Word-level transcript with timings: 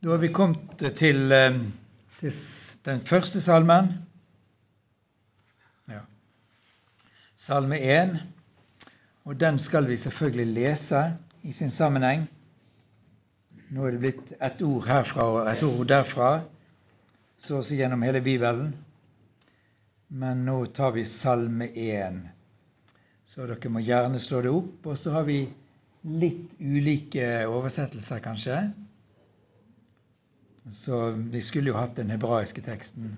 Da 0.00 0.10
har 0.10 0.18
vi 0.18 0.28
kommet 0.28 0.96
til, 0.96 1.32
eh, 1.32 1.56
til 2.20 2.32
den 2.84 3.00
første 3.00 3.40
salmen. 3.40 3.88
Ja. 5.88 6.00
Salme 7.36 7.80
1. 7.80 8.22
Og 9.24 9.40
den 9.40 9.58
skal 9.58 9.88
vi 9.88 9.96
selvfølgelig 9.96 10.46
lese 10.54 11.16
i 11.42 11.52
sin 11.52 11.70
sammenheng. 11.70 12.28
Nå 13.70 13.86
er 13.86 13.90
det 13.90 14.00
blitt 14.00 14.32
et 14.38 14.62
ord 14.62 14.86
herfra 14.86 15.26
og 15.32 15.50
et 15.50 15.62
ord 15.66 15.86
derfra, 15.90 16.32
så 17.38 17.58
å 17.58 17.66
si 17.66 17.82
gjennom 17.82 18.06
hele 18.06 18.22
Bibelen. 18.22 18.76
Men 20.08 20.44
nå 20.46 20.60
tar 20.66 20.94
vi 20.94 21.08
Salme 21.10 21.72
1. 21.74 22.22
Så 23.26 23.50
dere 23.50 23.68
må 23.68 23.82
gjerne 23.82 24.22
slå 24.22 24.46
det 24.46 24.54
opp. 24.54 24.86
Og 24.86 24.98
så 24.98 25.10
har 25.18 25.26
vi 25.26 25.48
litt 26.04 26.54
ulike 26.60 27.48
oversettelser, 27.50 28.22
kanskje. 28.22 28.68
Så 30.72 31.10
vi 31.10 31.42
skulle 31.42 31.72
jo 31.72 31.78
hatt 31.78 31.96
den 31.96 32.10
hebraiske 32.10 32.62
teksten. 32.62 33.16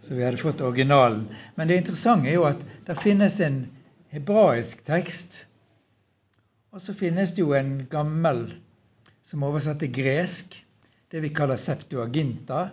Så 0.00 0.14
vi 0.14 0.22
hadde 0.22 0.38
fått 0.38 0.60
originalen. 0.60 1.26
Men 1.54 1.68
det 1.68 1.80
interessante 1.80 2.30
er 2.30 2.38
jo 2.38 2.46
at 2.46 2.60
det 2.86 2.94
finnes 3.02 3.40
en 3.42 3.64
hebraisk 4.14 4.84
tekst. 4.86 5.40
Og 6.70 6.82
så 6.82 6.94
finnes 6.94 7.34
det 7.34 7.42
jo 7.42 7.56
en 7.58 7.80
gammel 7.90 8.44
som 9.26 9.42
oversatte 9.42 9.88
gresk, 9.90 10.54
det 11.10 11.22
vi 11.24 11.32
kaller 11.34 11.58
septuaginta, 11.58 12.68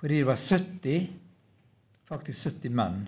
fordi 0.00 0.22
det 0.22 0.28
var 0.28 0.40
70, 0.40 1.10
faktisk 2.08 2.48
70 2.48 2.76
menn, 2.78 3.02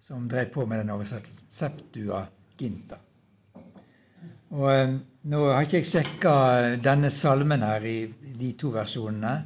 som 0.00 0.28
drev 0.30 0.52
på 0.54 0.66
med 0.66 0.84
den 0.84 0.94
oversettelsen. 0.94 1.50
Septuaginta. 1.50 3.00
Og 4.52 4.68
eh, 4.72 4.94
Nå 5.32 5.40
har 5.46 5.62
ikke 5.64 5.78
jeg 5.78 5.86
sjekka 5.86 6.32
denne 6.82 7.08
salmen 7.14 7.62
her 7.62 7.84
i 7.86 8.08
de 8.10 8.48
to 8.58 8.72
versjonene, 8.74 9.36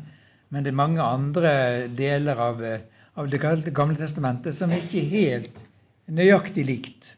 men 0.48 0.65
det 0.65 0.71
er 0.73 0.79
mange 0.79 1.04
andre 1.04 1.51
deler 1.93 2.40
av, 2.40 2.63
eh, 2.65 2.87
av 3.21 3.29
Det 3.29 3.40
gamle 3.76 3.98
testamentet 3.98 4.57
som 4.57 4.73
ikke 4.73 5.02
er 5.02 5.10
helt 5.13 5.60
nøyaktig 6.09 6.65
likt. 6.65 7.10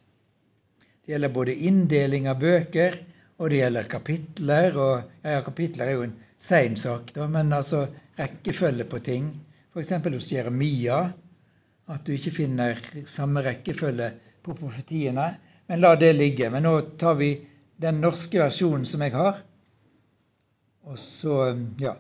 Det 1.04 1.14
gjelder 1.14 1.32
både 1.32 1.54
inndeling 1.54 2.26
av 2.28 2.40
bøker, 2.42 2.98
og 3.38 3.50
det 3.50 3.60
gjelder 3.62 3.88
kapitler. 3.88 4.76
og 4.76 5.02
ja, 5.22 5.40
Kapitler 5.46 5.86
er 5.86 5.94
jo 5.94 6.06
en 6.08 6.16
sein 6.36 6.76
sak, 6.76 7.12
da, 7.14 7.26
men 7.30 7.52
altså 7.52 7.86
rekkefølge 8.18 8.84
på 8.84 8.98
ting. 8.98 9.30
F.eks. 9.72 9.94
hos 10.02 10.32
Jeremia, 10.32 11.12
at 11.88 12.04
du 12.04 12.12
ikke 12.12 12.34
finner 12.42 12.80
samme 13.06 13.44
rekkefølge 13.46 14.10
på 14.42 14.58
profetiene. 14.58 15.36
Men 15.68 15.80
la 15.80 15.94
det 15.96 16.12
ligge. 16.16 16.50
Men 16.50 16.66
nå 16.66 16.80
tar 16.98 17.14
vi 17.14 17.30
den 17.82 18.00
norske 18.02 18.40
versjonen 18.42 18.86
som 18.86 19.02
jeg 19.04 19.14
har. 19.14 19.42
Og 20.88 20.98
så, 20.98 21.54
ja. 21.80 21.94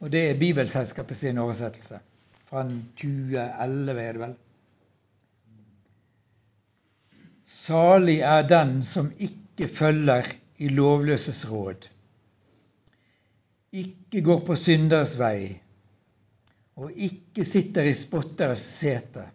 Og 0.00 0.12
det 0.12 0.22
er 0.30 0.40
Bibelselskapet 0.40 1.18
sin 1.18 1.38
oversettelse. 1.42 2.00
Fra 2.46 2.62
2011, 3.00 4.02
er 4.02 4.12
det 4.12 4.22
vel. 4.22 4.34
Salig 7.46 8.20
er 8.26 8.42
den 8.48 8.80
som 8.84 9.12
ikke 9.22 9.68
følger 9.70 10.26
i 10.58 10.68
lovløses 10.68 11.44
råd, 11.50 11.86
ikke 13.76 14.22
går 14.24 14.40
på 14.46 14.56
synders 14.58 15.14
vei, 15.20 15.60
og 16.76 16.92
ikke 16.92 17.44
sitter 17.44 17.86
i 17.86 17.94
spotteres 17.94 18.64
sete, 18.66 19.26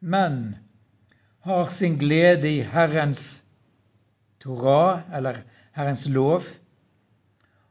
men 0.00 0.56
har 1.44 1.68
sin 1.74 1.98
glede 2.00 2.48
i 2.48 2.62
Herrens 2.64 3.39
Torah, 4.40 5.02
eller 5.12 5.42
Herrens 5.76 6.06
lov, 6.10 6.46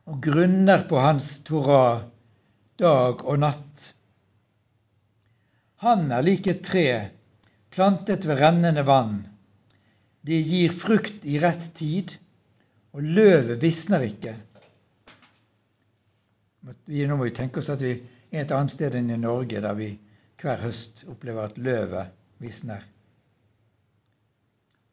og 0.10 0.22
grunner 0.24 0.86
på 0.90 0.98
Hans 1.02 1.40
Torah 1.46 2.06
dag 2.80 3.24
og 3.26 3.42
natt. 3.44 3.90
Han 5.84 6.10
er 6.12 6.26
lik 6.26 6.48
et 6.52 6.64
tre 6.66 6.86
plantet 7.74 8.26
ved 8.28 8.42
rennende 8.42 8.84
vann. 8.88 9.22
Det 10.26 10.40
gir 10.44 10.74
frukt 10.76 11.24
i 11.24 11.40
rett 11.40 11.70
tid, 11.78 12.16
og 12.96 13.06
løvet 13.06 13.62
visner 13.62 14.04
ikke. 14.08 14.34
Nå 16.66 17.16
må 17.16 17.26
vi 17.28 17.36
tenke 17.36 17.62
oss 17.62 17.72
at 17.72 17.82
vi 17.84 17.94
er 17.96 18.44
et 18.44 18.54
annet 18.54 18.74
sted 18.74 18.98
enn 18.98 19.14
i 19.14 19.20
Norge, 19.20 19.62
der 19.64 19.78
vi 19.78 19.94
hver 20.40 20.60
høst 20.64 21.06
opplever 21.12 21.50
at 21.50 21.58
løvet 21.62 22.12
visner. 22.44 22.84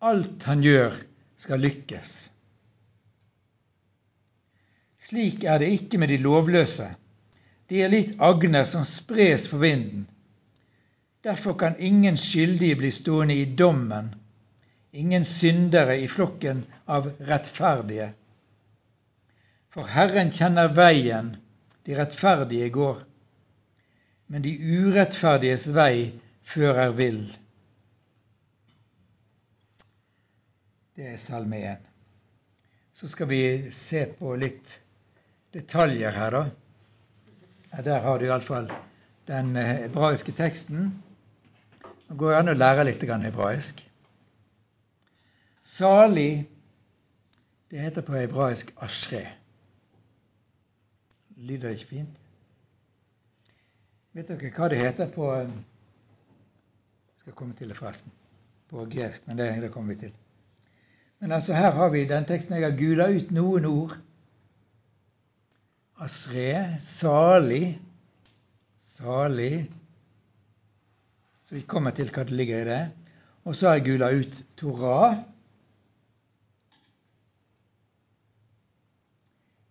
Alt 0.06 0.44
han 0.46 0.62
gjør, 0.64 0.94
skal 1.36 1.60
lykkes. 1.60 2.14
Slik 5.06 5.44
er 5.44 5.58
det 5.62 5.70
ikke 5.70 5.98
med 5.98 6.08
de 6.08 6.16
lovløse. 6.18 6.88
De 7.70 7.82
er 7.82 7.90
litt 7.92 8.16
agner 8.22 8.66
som 8.66 8.84
spres 8.86 9.46
for 9.50 9.62
vinden. 9.62 10.06
Derfor 11.26 11.56
kan 11.58 11.78
ingen 11.78 12.18
skyldige 12.18 12.78
bli 12.78 12.90
stående 12.90 13.34
i 13.34 13.44
dommen, 13.58 14.14
ingen 14.92 15.24
syndere 15.24 15.98
i 16.00 16.08
flokken 16.08 16.64
av 16.86 17.08
rettferdige. 17.28 18.12
For 19.74 19.90
Herren 19.90 20.30
kjenner 20.32 20.70
veien 20.74 21.34
de 21.86 21.96
rettferdige 21.98 22.70
går, 22.74 23.02
men 24.26 24.42
de 24.42 24.54
urettferdiges 24.54 25.66
vei 25.74 26.14
fører 26.46 26.94
vill. 26.98 27.26
Det 30.96 31.04
er 31.12 31.16
Salme 31.20 31.58
1. 31.60 31.88
Så 32.96 33.08
skal 33.12 33.28
vi 33.28 33.40
se 33.76 34.06
på 34.16 34.30
litt 34.40 34.78
detaljer 35.52 36.14
her, 36.16 36.32
da. 36.32 37.82
Der 37.84 38.00
har 38.00 38.16
du 38.18 38.24
iallfall 38.24 38.70
den 39.28 39.50
eh, 39.60 39.74
hebraiske 39.82 40.32
teksten. 40.32 40.88
Nå 42.08 42.16
går 42.16 42.38
an 42.38 42.48
å 42.48 42.56
lære 42.56 42.86
litt 42.88 43.04
hebraisk. 43.04 43.84
Salig, 45.60 46.46
det 47.68 47.84
heter 47.84 48.06
på 48.06 48.16
hebraisk 48.16 48.72
ashre. 48.80 49.26
Lyder 51.36 51.68
det 51.68 51.78
ikke 51.82 51.92
fint? 51.92 52.20
Vet 54.16 54.32
dere 54.32 54.56
hva 54.56 54.72
det 54.72 54.80
heter 54.80 55.12
på 55.12 55.34
Jeg 55.34 55.50
eh, 55.50 55.64
skal 57.20 57.36
komme 57.36 57.52
til 57.58 57.68
det 57.68 57.76
forresten. 57.76 58.22
På 58.70 58.88
gresk, 58.88 59.26
men 59.28 59.36
det, 59.36 59.52
det 59.60 59.74
kommer 59.74 59.92
vi 59.92 60.06
til. 60.06 60.22
Men 61.18 61.32
altså 61.32 61.56
her 61.56 61.72
har 61.72 61.88
vi 61.94 62.04
den 62.08 62.26
teksten 62.28 62.58
jeg 62.58 62.66
har 62.66 62.76
gula 62.76 63.08
ut 63.08 63.30
noen 63.32 63.66
ord. 63.70 63.94
Asre, 66.04 66.76
salig, 66.82 67.78
salig. 68.76 69.64
Så 71.46 71.56
vi 71.56 71.64
kommer 71.64 71.96
til 71.96 72.12
hva 72.12 72.26
det 72.28 72.36
ligger 72.36 72.60
i 72.60 72.68
det. 72.68 72.82
Og 73.48 73.56
så 73.56 73.70
har 73.70 73.78
jeg 73.78 73.86
gula 73.88 74.12
ut 74.12 74.38
Torah. 74.60 75.16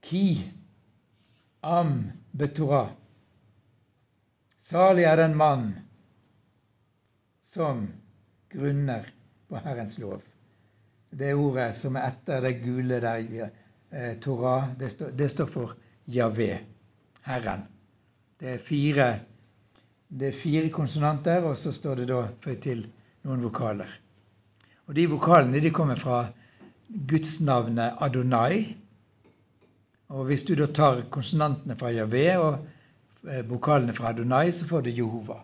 Ki 0.06 0.26
am 1.62 1.98
betora. 2.34 2.88
Salig 4.66 5.06
er 5.06 5.22
den 5.22 5.38
mann 5.38 5.74
som 7.46 7.86
grunner 8.50 9.12
på 9.50 9.62
Herrens 9.62 10.00
lov 10.02 10.24
det 11.16 11.32
ordet 11.40 11.70
som 11.78 11.96
er 11.96 12.10
etter 12.10 12.44
det 12.44 12.58
gule 12.64 13.00
der, 13.04 13.50
eh, 13.92 14.14
Torah, 14.20 14.72
det, 14.80 14.90
står, 14.92 15.14
det 15.16 15.30
står 15.32 15.48
for 15.52 15.76
Javé, 16.12 16.60
Herren. 17.24 17.64
Det 18.40 18.50
er 18.54 18.58
fire, 18.60 19.08
det 20.10 20.28
er 20.28 20.36
fire 20.36 20.70
konsonanter, 20.70 21.46
og 21.48 21.56
så 21.58 21.72
står 21.72 22.02
det 22.02 22.10
da 22.12 22.26
til 22.62 22.84
noen 23.24 23.46
vokaler. 23.48 23.90
Og 24.86 24.96
De 24.96 25.08
vokalene 25.10 25.62
de 25.64 25.72
kommer 25.74 25.98
fra 25.98 26.26
gudsnavnet 27.10 27.96
Adonai. 28.02 28.76
Og 30.14 30.26
Hvis 30.26 30.44
du 30.44 30.54
da 30.56 30.68
tar 30.68 31.08
konsonantene 31.10 31.78
fra 31.80 31.90
Javé 31.96 32.28
og 32.38 32.60
eh, 33.30 33.42
vokalene 33.50 33.96
fra 33.96 34.12
Adonai, 34.12 34.52
så 34.52 34.68
får 34.68 34.86
du 34.86 34.92
Jehova. 34.92 35.40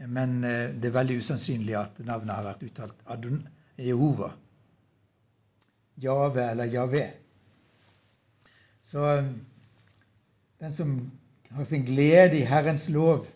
Men 0.00 0.42
eh, 0.44 0.72
det 0.72 0.90
er 0.90 0.96
veldig 0.96 1.20
usannsynlig 1.20 1.76
at 1.78 2.00
navnet 2.04 2.34
har 2.34 2.48
vært 2.48 2.66
uttalt 2.66 3.06
Adon 3.06 3.44
Jehova. 3.78 4.32
Jave 6.02 6.50
eller 6.50 6.64
Jave. 6.64 7.10
Så 8.80 9.18
um, 9.18 9.30
den 10.60 10.72
som 10.72 11.10
har 11.50 11.64
sin 11.64 11.84
glede 11.84 12.38
i 12.38 12.44
Herrens 12.46 12.88
lov 12.88 13.26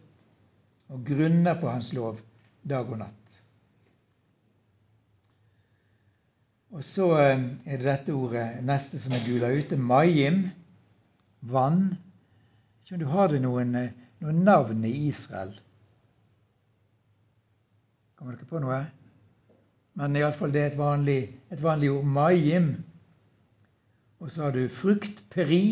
og 0.89 1.07
grunner 1.07 1.61
på 1.61 1.71
Hans 1.71 1.93
lov 1.93 2.21
dag 2.69 2.91
og 2.91 3.01
natt. 3.01 3.17
Og 6.71 6.85
så 6.85 7.09
um, 7.11 7.49
er 7.65 7.81
det 7.81 7.89
dette 7.89 8.15
ordet 8.15 8.47
neste 8.63 9.01
som 9.03 9.17
er 9.17 9.25
gula 9.27 9.51
ute. 9.51 9.77
Mayim. 9.77 10.45
Vann. 11.41 11.97
Ikke 12.85 12.95
om 12.95 13.01
du 13.01 13.11
har 13.11 13.29
det 13.33 13.41
noen, 13.43 13.75
eh, 13.75 13.93
noen 14.21 14.43
navn 14.45 14.85
i 14.85 14.93
Israel? 15.09 15.55
Kommer 18.19 18.37
dere 18.37 18.49
på 18.51 18.61
noe? 18.61 18.83
Men 19.99 20.17
iallfall 20.17 20.53
det 20.55 20.63
er 20.63 20.73
et 20.73 20.79
vanlig, 20.79 21.21
et 21.51 21.63
vanlig 21.63 21.91
ord. 21.93 22.07
Mayim. 22.07 22.71
Og 24.21 24.31
så 24.31 24.47
har 24.47 24.55
du 24.55 24.69
fruktperi. 24.69 25.65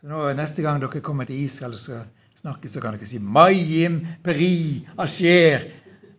Så 0.00 0.10
nå 0.10 0.24
neste 0.36 0.64
gang 0.64 0.80
dere 0.82 1.02
kommer 1.04 1.28
til 1.28 1.42
Israel 1.44 1.76
og 1.78 1.82
skal 1.82 2.04
snakke, 2.38 2.68
så 2.68 2.82
kan 2.82 2.96
dere 2.96 3.08
si 3.08 3.20
Mayim 3.22 4.00
peri 4.24 4.54
asher 5.00 5.68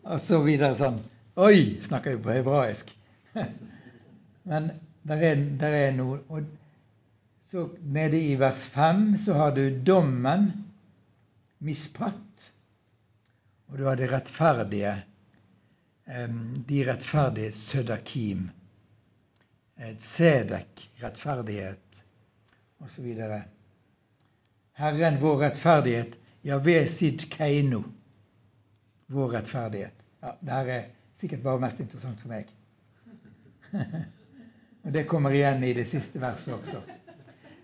og 0.03 0.19
så 0.23 0.41
videre 0.43 0.75
sånn. 0.77 0.99
Oi, 1.39 1.79
snakker 1.83 2.13
jeg 2.13 2.23
på 2.23 2.33
hebraisk. 2.35 2.91
Men 4.49 4.69
der 5.07 5.23
er, 5.29 5.39
der 5.59 5.79
er 5.87 5.95
noe 5.95 6.19
og 6.29 6.51
Så 7.53 7.67
nede 7.85 8.17
i 8.17 8.33
vers 8.39 8.63
5 8.73 9.17
så 9.21 9.35
har 9.37 9.51
du 9.53 9.67
dommen, 9.85 10.47
mispatt, 11.61 12.47
og 13.69 13.77
du 13.77 13.83
har 13.85 13.99
det 13.99 14.07
rettferdige, 14.09 14.95
de 16.67 16.83
rettferdige 16.87 17.51
sødakim. 17.51 18.49
Sedek, 19.97 20.89
rettferdighet, 21.01 22.03
osv. 22.79 23.15
Herren, 24.73 25.19
vår 25.21 25.37
rettferdighet, 25.37 26.17
ja, 26.41 26.57
ved 26.57 27.29
keino, 27.29 27.83
vår 29.07 29.29
rettferdighet. 29.37 29.93
Ja, 30.21 30.35
her 30.47 30.67
er 30.67 30.85
sikkert 31.19 31.43
bare 31.43 31.59
mest 31.59 31.79
interessant 31.79 32.19
for 32.21 32.31
meg. 32.31 32.51
Og 34.83 34.91
Det 34.91 35.05
kommer 35.07 35.31
igjen 35.31 35.63
i 35.63 35.73
det 35.73 35.85
siste 35.87 36.19
verset 36.19 36.53
også. 36.57 36.81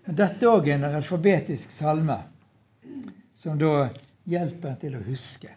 Men 0.06 0.16
dette 0.16 0.46
er 0.48 0.68
en 0.74 0.84
alfabetisk 0.88 1.70
salme, 1.70 2.16
som 3.36 3.58
da 3.60 3.90
hjelper 4.24 4.70
en 4.72 4.78
til 4.80 4.96
å 4.96 5.02
huske. 5.04 5.52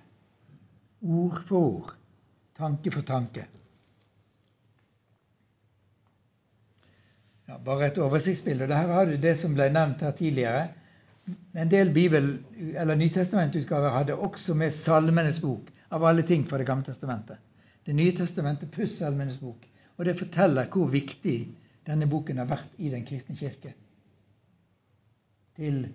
Ord 1.04 1.40
for 1.48 1.70
ord, 1.70 1.94
tanke 2.58 2.92
for 2.92 3.02
tanke. 3.02 3.46
Ja, 7.46 7.58
bare 7.60 7.88
et 7.88 8.00
oversiktsbilde. 8.00 8.70
Her 8.72 8.88
har 8.88 9.06
du 9.06 9.18
det 9.18 9.36
som 9.38 9.56
ble 9.58 9.68
nevnt 9.74 10.02
her 10.02 10.12
tidligere. 10.18 10.68
En 11.56 11.70
del 11.70 11.92
bibel- 11.94 12.38
eller 12.76 12.96
nytestamentutgaver 12.96 13.90
hadde 13.90 14.16
også 14.16 14.54
med 14.54 14.74
Salmenes 14.74 15.42
bok, 15.42 15.70
av 15.90 16.04
alle 16.04 16.22
ting 16.22 16.48
fra 16.50 16.58
Det 16.58 16.66
gamle 16.68 16.84
testamentet. 16.84 17.38
Det 17.86 17.94
nye 17.96 18.12
testamentet 18.12 18.72
pluss 18.72 18.98
Salmenes 18.98 19.40
bok. 19.40 19.68
Og 19.98 20.06
det 20.06 20.18
forteller 20.20 20.66
hvor 20.72 20.88
viktig 20.90 21.38
denne 21.86 22.08
boken 22.08 22.38
har 22.38 22.48
vært 22.50 22.70
i 22.78 22.90
den 22.90 23.06
kristne 23.06 23.36
kirke. 23.36 23.74
Til 25.56 25.88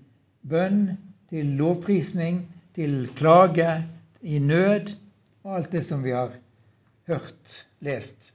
bønn, 0.42 0.96
til 1.28 1.56
lovprisning, 1.58 2.44
til 2.74 3.08
klage, 3.16 3.84
i 4.22 4.38
nød 4.38 4.94
og 5.44 5.56
alt 5.56 5.72
det 5.72 5.84
som 5.84 6.02
vi 6.04 6.10
har 6.10 6.32
hørt, 7.08 7.54
lest. 7.84 8.30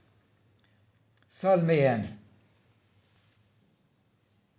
Salme 1.28 1.78
1. 1.78 2.04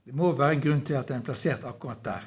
Det 0.06 0.16
må 0.16 0.32
være 0.38 0.58
en 0.58 0.66
grunn 0.66 0.82
til 0.86 1.00
at 1.00 1.12
den 1.12 1.22
er 1.22 1.28
plassert 1.28 1.66
akkurat 1.66 2.02
der. 2.06 2.26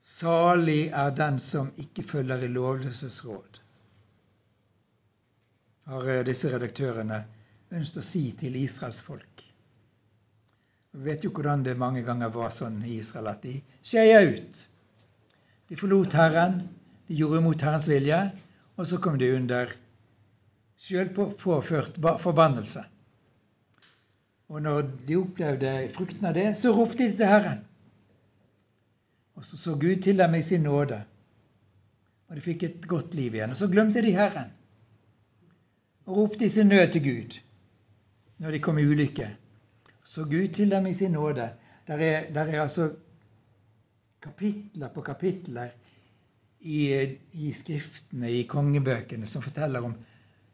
Salig 0.00 0.88
er 0.88 1.14
den 1.14 1.40
som 1.42 1.72
ikke 1.78 2.02
følger 2.02 2.42
i 2.42 2.52
lovløsesråd 2.52 3.62
har 5.88 6.08
eh, 6.08 6.24
disse 6.24 6.50
redaktørene 6.52 7.22
ønsket 7.72 8.00
å 8.02 8.06
si 8.06 8.24
til 8.40 8.56
Israels 8.60 9.00
folk. 9.04 9.44
Vi 10.92 11.04
vet 11.04 11.24
jo 11.24 11.32
hvordan 11.32 11.64
det 11.64 11.78
mange 11.80 12.02
ganger 12.04 12.32
var 12.34 12.52
sånn 12.54 12.80
i 12.84 12.98
Israel 12.98 13.30
at 13.32 13.44
de 13.44 13.58
skeia 13.80 14.20
ut. 14.24 14.60
De 15.68 15.76
forlot 15.76 16.16
Herren, 16.16 16.62
de 17.08 17.16
gjorde 17.16 17.40
mot 17.44 17.62
Herrens 17.62 17.88
vilje, 17.88 18.18
og 18.76 18.86
så 18.86 18.98
kom 19.02 19.18
de 19.18 19.32
under 19.34 19.72
selvpåført 20.78 21.98
forbannelse. 22.20 22.84
Og 24.48 24.62
når 24.62 24.86
de 25.08 25.16
opplevde 25.16 25.72
frukten 25.94 26.28
av 26.28 26.36
det, 26.36 26.46
så 26.56 26.72
ropte 26.72 27.04
de 27.04 27.16
til 27.16 27.28
Herren. 27.28 27.64
Og 29.36 29.44
så 29.44 29.56
så 29.56 29.74
Gud 29.74 30.02
til 30.02 30.18
dem 30.18 30.34
i 30.34 30.42
sin 30.42 30.64
nåde. 30.64 31.02
Og 32.28 32.36
de 32.36 32.44
fikk 32.44 32.62
et 32.62 32.86
godt 32.88 33.14
liv 33.14 33.34
igjen. 33.34 33.50
Og 33.50 33.56
så 33.56 33.68
glemte 33.68 34.02
de 34.02 34.12
Herren 34.12 34.54
og 36.06 36.16
ropte 36.16 36.46
i 36.46 36.48
sin 36.48 36.72
nød 36.72 36.92
til 36.92 37.04
Gud 37.04 37.36
når 38.38 38.50
de 38.54 38.60
kom 38.62 38.78
i 38.78 38.86
ulykke. 38.86 39.28
Så 40.04 40.24
Gud 40.24 40.48
til 40.54 40.70
dem 40.70 40.86
i 40.86 40.94
sin 40.94 41.12
nåde. 41.12 41.50
Der 41.86 41.96
er, 41.96 42.32
der 42.32 42.44
er 42.44 42.62
altså 42.62 42.90
kapitler 44.22 44.88
på 44.88 45.00
kapitler 45.00 45.68
i, 46.60 46.78
i, 47.32 47.52
skriftene, 47.54 48.30
i 48.30 48.44
kongebøkene, 48.50 49.26
som 49.30 49.44
forteller 49.44 49.84
om 49.86 49.94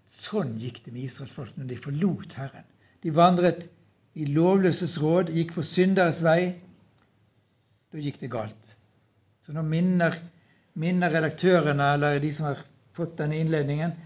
sånn 0.08 0.54
gikk 0.60 0.82
det 0.84 0.92
med 0.92 1.06
Israels 1.06 1.32
folk 1.36 1.56
når 1.56 1.70
de 1.70 1.80
forlot 1.80 2.36
Herren. 2.38 2.66
De 3.04 3.12
vandret 3.14 3.66
i 4.14 4.28
lovløses 4.30 4.98
råd, 5.02 5.32
gikk 5.34 5.54
på 5.56 5.64
synderes 5.66 6.20
vei. 6.24 6.54
Da 7.90 8.02
gikk 8.02 8.20
det 8.20 8.30
galt. 8.32 8.74
Så 9.44 9.54
nå 9.56 9.64
minner, 9.66 10.16
minner 10.80 11.12
redaktørene, 11.12 11.94
eller 11.96 12.20
de 12.22 12.30
som 12.32 12.50
har 12.50 12.60
fått 12.96 13.16
denne 13.20 13.40
innledningen, 13.40 13.96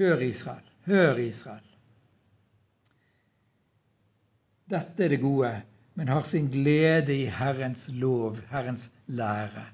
Hør, 0.00 0.22
Israel. 0.24 0.64
Hør, 0.86 1.18
Israel. 1.20 1.66
Dette 4.70 5.04
er 5.04 5.12
det 5.12 5.18
gode, 5.20 5.50
men 5.98 6.08
har 6.08 6.24
sin 6.24 6.46
glede 6.48 7.12
i 7.12 7.26
Herrens 7.28 7.88
lov, 7.92 8.38
Herrens 8.48 8.86
lære. 9.06 9.66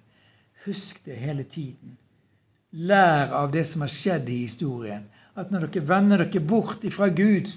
Husk 0.66 1.04
det 1.04 1.16
hele 1.20 1.44
tiden. 1.44 1.96
Lær 2.70 3.32
av 3.38 3.52
det 3.54 3.64
som 3.64 3.84
har 3.84 3.92
skjedd 3.92 4.28
i 4.28 4.42
historien. 4.42 5.06
At 5.38 5.52
når 5.52 5.68
dere 5.68 5.88
vender 5.88 6.24
dere 6.24 6.42
bort 6.42 6.84
ifra 6.84 7.08
Gud, 7.08 7.48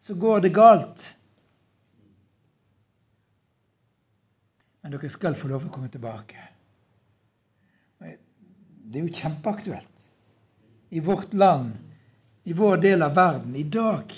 så 0.00 0.16
går 0.16 0.46
det 0.46 0.54
galt. 0.56 1.04
Men 4.80 4.96
dere 4.96 5.12
skal 5.12 5.36
få 5.36 5.50
lov 5.52 5.68
å 5.68 5.74
komme 5.74 5.92
tilbake. 5.92 6.48
Det 8.00 8.98
er 8.98 9.06
jo 9.06 9.20
kjempeaktuelt. 9.20 10.08
I 10.90 11.04
vårt 11.04 11.34
land 11.36 11.76
i 12.44 12.52
vår 12.52 12.76
del 12.76 13.02
av 13.02 13.14
verden 13.14 13.56
i 13.56 13.62
dag, 13.62 14.12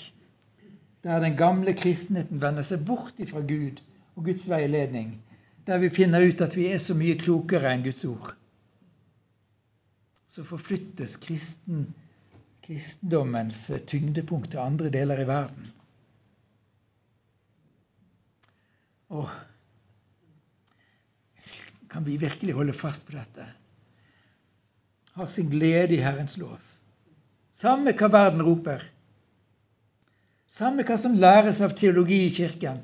der 1.03 1.19
den 1.19 1.35
gamle 1.37 1.73
kristenheten 1.75 2.39
vender 2.41 2.65
seg 2.65 2.85
bort 2.87 3.19
ifra 3.21 3.43
Gud 3.45 3.81
og 4.15 4.25
Guds 4.29 4.47
veiledning, 4.49 5.17
der 5.65 5.79
vi 5.79 5.89
finner 5.93 6.23
ut 6.23 6.41
at 6.43 6.55
vi 6.57 6.67
er 6.71 6.81
så 6.81 6.95
mye 6.97 7.15
klokere 7.19 7.71
enn 7.71 7.85
Guds 7.85 8.03
ord, 8.09 8.33
så 10.27 10.43
forflyttes 10.47 11.15
kristen, 11.21 11.85
kristendommens 12.65 13.67
tyngdepunkt 13.87 14.51
til 14.51 14.63
andre 14.63 14.91
deler 14.93 15.21
i 15.21 15.27
verden. 15.29 15.71
Og 19.13 19.29
kan 21.93 22.05
vi 22.07 22.17
virkelig 22.17 22.55
holde 22.57 22.73
fast 22.73 23.05
på 23.05 23.13
dette? 23.13 23.45
Har 25.13 25.29
sin 25.29 25.51
glede 25.51 25.93
i 25.93 26.01
Herrens 26.01 26.39
lov. 26.41 26.57
Samme 27.53 27.93
hva 27.93 28.09
verden 28.09 28.41
roper. 28.41 28.81
Samme 30.49 30.81
hva 30.87 30.97
som 30.97 31.13
læres 31.13 31.61
av 31.61 31.75
teologi 31.77 32.23
i 32.25 32.33
Kirken. 32.33 32.81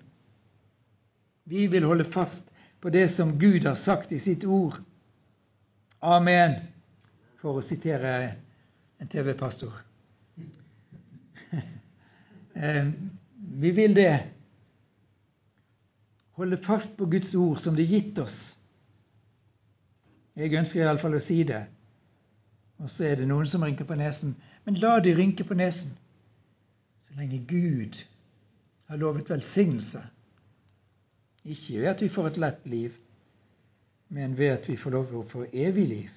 Vi 1.49 1.65
vil 1.73 1.87
holde 1.89 2.05
fast 2.05 2.48
på 2.81 2.89
det 2.89 3.07
som 3.09 3.39
Gud 3.39 3.65
har 3.65 3.75
sagt 3.75 4.11
i 4.11 4.19
sitt 4.19 4.43
ord. 4.43 4.77
Amen, 5.99 6.55
for 7.41 7.59
å 7.59 7.65
sitere 7.65 8.13
en 8.99 9.07
TV-pastor. 9.07 9.73
Eh, 12.59 12.87
vi 13.59 13.69
vil 13.71 13.93
det. 13.95 14.17
Holde 16.35 16.57
fast 16.59 16.97
på 16.97 17.05
Guds 17.05 17.29
ord 17.35 17.61
som 17.63 17.77
det 17.77 17.85
er 17.85 17.93
gitt 17.93 18.19
oss. 18.19 18.39
Jeg 20.35 20.57
ønsker 20.59 20.81
iallfall 20.83 21.15
å 21.15 21.21
si 21.23 21.37
det. 21.47 21.61
Og 22.83 22.91
så 22.91 23.05
er 23.07 23.21
det 23.21 23.29
noen 23.29 23.47
som 23.47 23.63
rynker 23.63 23.87
på 23.87 23.95
nesen. 23.95 24.33
Men 24.67 24.81
la 24.83 24.97
de 24.99 25.13
rynke 25.15 25.47
på 25.47 25.55
nesen 25.55 25.95
så 27.05 27.15
lenge 27.15 27.39
Gud 27.47 28.01
har 28.91 28.97
lovet 28.97 29.29
velsignelse. 29.29 30.03
Ikke 31.45 31.79
ved 31.79 31.91
at 31.93 32.01
vi 32.03 32.09
får 32.11 32.31
et 32.31 32.39
lett 32.43 32.65
liv, 32.67 32.95
men 34.09 34.37
ved 34.37 34.55
at 34.57 34.69
vi 34.69 34.77
får 34.77 34.95
lov 34.95 35.05
til 35.09 35.19
å 35.19 35.27
få 35.29 35.43
evig 35.53 35.85
liv. 35.89 36.15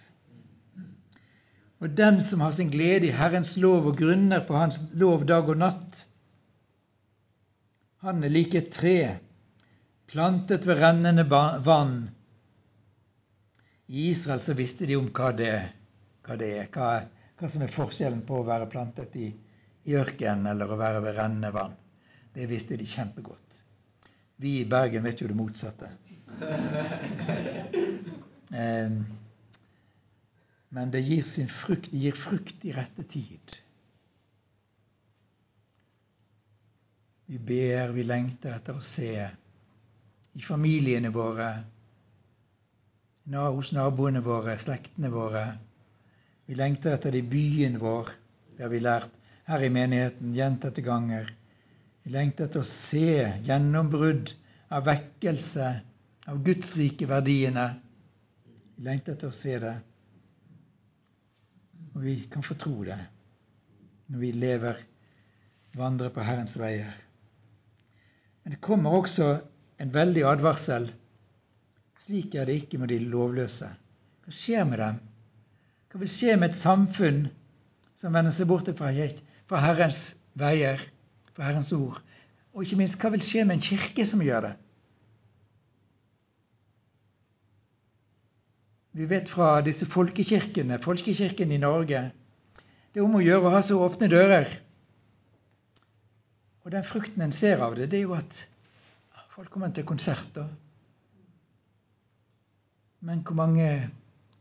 Og 1.82 1.90
den 1.98 2.22
som 2.22 2.40
har 2.40 2.54
sin 2.54 2.70
glede 2.70 3.08
i 3.08 3.14
Herrens 3.14 3.56
lov 3.58 3.88
og 3.90 3.98
grunner 3.98 4.42
på 4.46 4.54
Hans 4.54 4.80
lov 4.98 5.26
dag 5.26 5.48
og 5.50 5.58
natt, 5.62 6.04
han 8.02 8.22
er 8.24 8.34
like 8.34 8.58
et 8.58 8.70
tre 8.74 8.96
plantet 10.10 10.66
ved 10.66 10.80
rennende 10.82 11.24
vann. 11.30 11.96
I 13.86 14.08
Israel 14.10 14.40
så 14.42 14.54
visste 14.58 14.86
de 14.86 14.98
om 14.98 15.10
hva 15.14 15.30
det, 15.36 15.54
hva 16.26 16.38
det 16.38 16.50
er. 16.58 16.70
Hva 16.72 16.88
hva 17.42 17.48
som 17.50 17.64
er 17.64 17.72
forskjellen 17.74 18.22
på 18.26 18.36
å 18.38 18.46
være 18.46 18.68
plantet 18.70 19.16
i, 19.18 19.32
i 19.90 19.96
ørkenen 19.98 20.46
eller 20.52 20.70
å 20.70 20.78
være 20.78 21.00
ved 21.02 21.16
rennende 21.16 21.50
vann. 21.50 21.74
Det 22.32 22.46
visste 22.46 22.78
de 22.78 22.86
kjempegodt. 22.86 23.51
Vi 24.42 24.60
i 24.60 24.64
Bergen 24.66 25.04
vet 25.06 25.20
jo 25.22 25.28
det 25.30 25.36
motsatte. 25.38 25.86
men 30.74 30.90
det 30.90 31.02
gir 31.06 31.22
sin 31.22 31.48
frukt. 31.48 31.90
Det 31.92 31.98
gir 31.98 32.12
frukt 32.18 32.64
i 32.66 32.72
rette 32.74 33.04
tid. 33.06 33.54
Vi 37.30 37.38
ber, 37.38 37.94
vi 37.94 38.02
lengter 38.02 38.50
etter 38.56 38.76
å 38.76 38.82
se 38.84 39.30
i 40.32 40.40
familiene 40.42 41.10
våre, 41.14 41.62
hos 43.30 43.72
naboene 43.76 44.20
våre, 44.24 44.58
slektene 44.58 45.08
våre. 45.12 45.58
Vi 46.50 46.54
lengter 46.58 46.96
etter 46.96 47.14
det 47.14 47.22
i 47.22 47.30
byen 47.30 47.78
vår. 47.80 48.10
Det 48.56 48.66
har 48.66 48.74
vi 48.74 48.82
lært 48.82 49.14
her 49.46 49.62
i 49.62 49.70
menigheten 49.72 50.34
gjentatte 50.34 50.82
ganger. 50.84 51.30
Vi 52.02 52.10
lengter 52.10 52.48
etter 52.48 52.62
å 52.62 52.66
se 52.66 53.14
gjennombrudd 53.46 54.32
av 54.74 54.86
vekkelse, 54.88 55.68
av 56.26 56.40
Guds 56.46 56.74
rike 56.78 57.06
verdiene. 57.10 57.66
Vi 58.76 58.86
lengter 58.88 59.14
etter 59.14 59.30
å 59.30 59.36
se 59.36 59.58
det. 59.62 59.74
Og 61.92 62.02
vi 62.06 62.16
kan 62.32 62.44
få 62.46 62.56
tro 62.58 62.80
det 62.88 62.98
når 64.12 64.20
vi 64.20 64.32
lever, 64.36 64.80
vandrer 65.78 66.10
på 66.12 66.24
Herrens 66.24 66.58
veier. 66.60 66.92
Men 68.42 68.56
det 68.56 68.64
kommer 68.64 68.98
også 68.98 69.28
en 69.80 69.92
veldig 69.94 70.24
advarsel. 70.28 70.88
Slik 72.02 72.34
er 72.34 72.48
det 72.48 72.58
ikke 72.58 72.80
med 72.82 72.90
de 72.92 72.98
lovløse. 73.06 73.70
Hva 74.22 74.34
skjer 74.34 74.66
med 74.68 74.82
dem? 74.82 74.98
Hva 75.92 76.02
vil 76.02 76.10
skje 76.10 76.34
med 76.36 76.50
et 76.50 76.58
samfunn 76.58 77.22
som 78.00 78.14
vender 78.16 78.34
seg 78.34 78.50
bort 78.50 78.68
fra, 78.76 78.90
Herrens 79.62 80.02
veier, 80.38 80.80
fra 81.36 81.48
Herrens 81.48 81.72
ord? 81.76 82.00
Og 82.52 82.64
ikke 82.64 82.78
minst, 82.80 82.98
hva 83.00 83.12
vil 83.14 83.24
skje 83.24 83.46
med 83.48 83.58
en 83.58 83.64
kirke 83.64 84.06
som 84.08 84.22
gjør 84.24 84.48
det? 84.48 84.52
Vi 88.92 89.06
vet 89.08 89.28
fra 89.28 89.54
disse 89.64 89.88
folkekirkene, 89.88 90.76
folkekirken 90.82 91.52
i 91.52 91.60
Norge 91.60 92.10
Det 92.92 93.00
er 93.00 93.06
om 93.06 93.14
å 93.16 93.22
gjøre 93.24 93.48
å 93.48 93.52
ha 93.54 93.62
så 93.64 93.78
åpne 93.80 94.10
dører. 94.12 94.50
Og 96.62 96.74
den 96.74 96.84
frukten 96.84 97.24
en 97.24 97.32
ser 97.32 97.62
av 97.64 97.78
det, 97.78 97.88
det 97.88 98.02
er 98.02 98.04
jo 98.04 98.12
at 98.18 98.36
folk 99.32 99.48
kommer 99.50 99.72
til 99.72 99.86
konserter. 99.88 100.44
Men 103.00 103.24
hvor 103.24 103.38
mange 103.40 103.68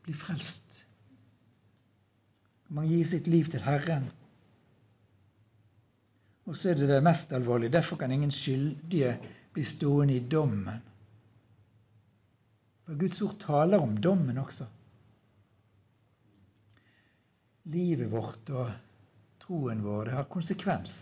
blir 0.03 0.17
frelst? 0.19 0.83
Hvor 2.67 2.81
mange 2.81 2.91
gir 2.91 3.07
sitt 3.07 3.31
liv 3.31 3.48
til 3.50 3.63
Herren? 3.63 4.12
Og 6.51 6.58
så 6.60 6.74
er 6.74 6.81
det 6.81 6.89
det 6.89 7.03
mest 7.03 7.31
alvorlige. 7.31 7.72
Derfor 7.72 7.96
kan 7.96 8.12
ingen 8.12 8.31
skyldige 8.31 9.13
bli 9.53 9.63
stående 9.63 10.15
i 10.17 10.24
dommen. 10.27 10.81
For 12.84 12.98
Guds 13.00 13.22
ord 13.22 13.38
taler 13.39 13.79
om 13.79 13.93
dommen 14.03 14.38
også. 14.38 14.65
Livet 17.72 18.12
vårt 18.12 18.50
og 18.51 18.72
troen 19.39 19.84
vår 19.86 20.10
det 20.10 20.15
har 20.17 20.27
konsekvens. 20.34 20.98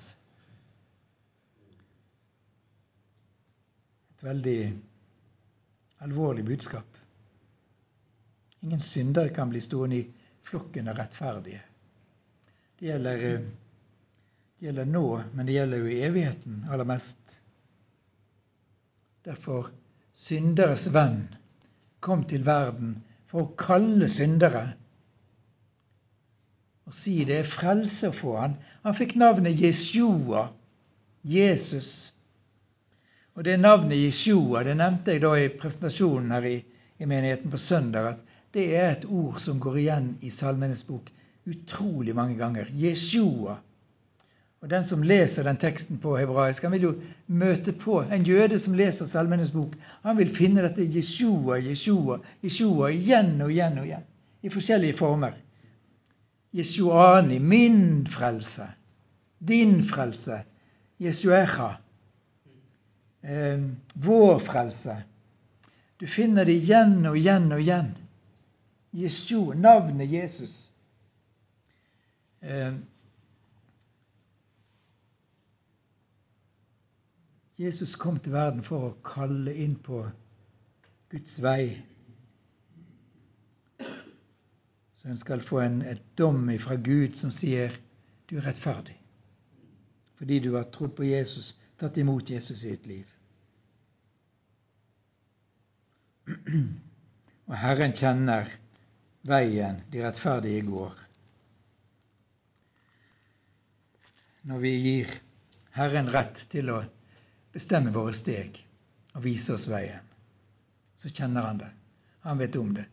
Et 4.13 4.24
veldig 4.27 4.60
alvorlig 6.06 6.46
budskap. 6.46 7.00
Ingen 8.62 8.82
syndere 8.86 9.34
kan 9.34 9.50
bli 9.50 9.63
stående 9.65 9.98
i 9.98 10.06
flokken 10.44 10.91
av 10.94 11.01
rettferdige. 11.01 11.63
Det 12.79 12.86
gjelder, 12.91 13.25
eh, 13.32 13.50
det 14.60 14.66
gjelder 14.68 14.86
nå, 14.92 15.06
men 15.34 15.48
det 15.48 15.54
gjelder 15.56 15.80
jo 15.80 15.92
i 15.92 16.01
evigheten 16.04 16.63
aller 16.68 16.88
mest. 16.88 17.38
Derfor 19.24 19.70
synderes 20.12 20.89
venn 20.92 21.22
kom 22.04 22.25
til 22.28 22.44
verden 22.48 22.98
for 23.32 23.46
å 23.46 23.54
kalle 23.60 24.10
syndere. 24.12 24.66
Og 26.89 26.96
si 26.98 27.22
det 27.28 27.38
er 27.39 27.48
frelse 27.48 28.10
å 28.10 28.16
få 28.16 28.36
han. 28.39 28.58
Han 28.84 28.98
fikk 28.98 29.16
navnet 29.22 29.60
Jeshua, 29.60 30.48
Jesus. 31.22 32.12
Og 33.38 33.46
det 33.48 33.60
navnet 33.62 34.00
Jeshua 34.00 34.66
det 34.68 34.75
nevnte 34.80 35.16
jeg 35.16 35.24
da 35.24 35.36
i 35.38 35.51
presentasjonen 35.54 36.36
her 36.36 36.50
i, 36.50 36.58
i 37.00 37.08
menigheten 37.08 37.54
på 37.54 37.62
søndag. 37.62 38.12
at 38.12 38.51
Det 38.51 38.68
er 38.75 38.92
et 38.92 39.06
ord 39.06 39.39
som 39.39 39.60
går 39.62 39.80
igjen 39.86 40.13
i 40.25 40.34
Salmenes 40.34 40.84
bok 40.88 41.12
utrolig 41.48 42.16
mange 42.16 42.36
ganger. 42.36 42.68
Jeshua. 42.75 43.60
Og 44.62 44.70
Den 44.70 44.86
som 44.86 45.04
leser 45.04 45.44
den 45.48 45.58
teksten 45.58 46.01
på 46.04 46.18
hebraisk, 46.20 46.63
han 46.63 46.74
vil 46.75 46.82
jo 46.82 46.94
møte 47.28 47.72
på 47.72 48.01
En 48.12 48.25
jøde 48.28 48.60
som 48.60 48.75
leser 48.75 49.08
Salmenes 49.08 49.51
bok, 49.51 49.75
han 50.04 50.18
vil 50.18 50.34
finne 50.36 50.66
dette 50.66 50.84
Jeshua, 50.84 51.62
Jeshua, 51.63 52.20
Jeshua 52.44 52.89
igjen 52.92 53.38
og 53.42 53.51
igjen 53.51 53.80
og 53.80 53.88
igjen. 53.88 54.04
I 54.44 54.50
forskjellige 54.50 54.98
former. 54.98 55.38
Jeshuani, 56.56 57.39
min 57.39 58.08
frelse. 58.08 58.68
Din 59.39 59.84
frelse. 59.84 60.42
Jesuecha. 61.00 61.78
Eh, 63.22 63.60
vår 63.94 64.39
frelse. 64.39 64.96
Du 66.00 66.08
finner 66.08 66.46
det 66.46 66.56
igjen 66.60 67.06
og 67.06 67.18
igjen 67.18 67.51
og 67.51 67.62
igjen. 67.62 67.92
Jesu, 68.92 69.54
navnet 69.54 70.12
Jesus. 70.12 70.72
Eh, 72.42 72.74
Jesus 77.60 77.96
kom 78.00 78.20
til 78.24 78.32
verden 78.32 78.62
for 78.63 78.86
å 78.88 78.98
kalle 79.04 79.51
inn 79.60 79.74
på 79.84 80.06
Guds 81.12 81.34
vei. 81.44 81.74
Så 84.96 85.10
en 85.12 85.20
skal 85.20 85.44
få 85.44 85.60
en, 85.66 85.82
et 85.84 86.00
dom 86.20 86.46
fra 86.63 86.78
Gud 86.80 87.18
som 87.20 87.34
sier 87.36 87.75
du 88.32 88.38
er 88.38 88.46
rettferdig. 88.48 88.96
Fordi 90.20 90.38
du 90.44 90.54
har 90.54 90.70
trodd 90.72 90.94
på 90.96 91.08
Jesus, 91.08 91.58
tatt 91.80 91.98
imot 92.00 92.32
Jesus 92.32 92.63
i 92.63 92.78
ditt 92.78 92.88
liv. 92.88 93.12
Og 97.50 97.56
Herren 97.60 97.96
kjenner 97.98 98.48
veien 99.28 99.82
de 99.92 100.06
rettferdige 100.06 100.63
går. 100.70 100.96
Når 104.48 104.63
vi 104.63 104.74
gir 104.78 105.12
Herren 105.75 106.08
rett 106.16 106.46
til 106.51 106.72
å 106.72 106.80
bestemme 107.53 107.94
våre 107.94 108.13
steg 108.13 108.60
og 109.15 109.24
vise 109.24 109.56
oss 109.56 109.68
veien. 109.70 110.06
Så 111.00 111.10
kjenner 111.10 111.48
han 111.48 111.62
det. 111.62 111.70
Han 112.27 112.41
vet 112.41 112.56
om 112.60 112.74
det. 112.75 112.86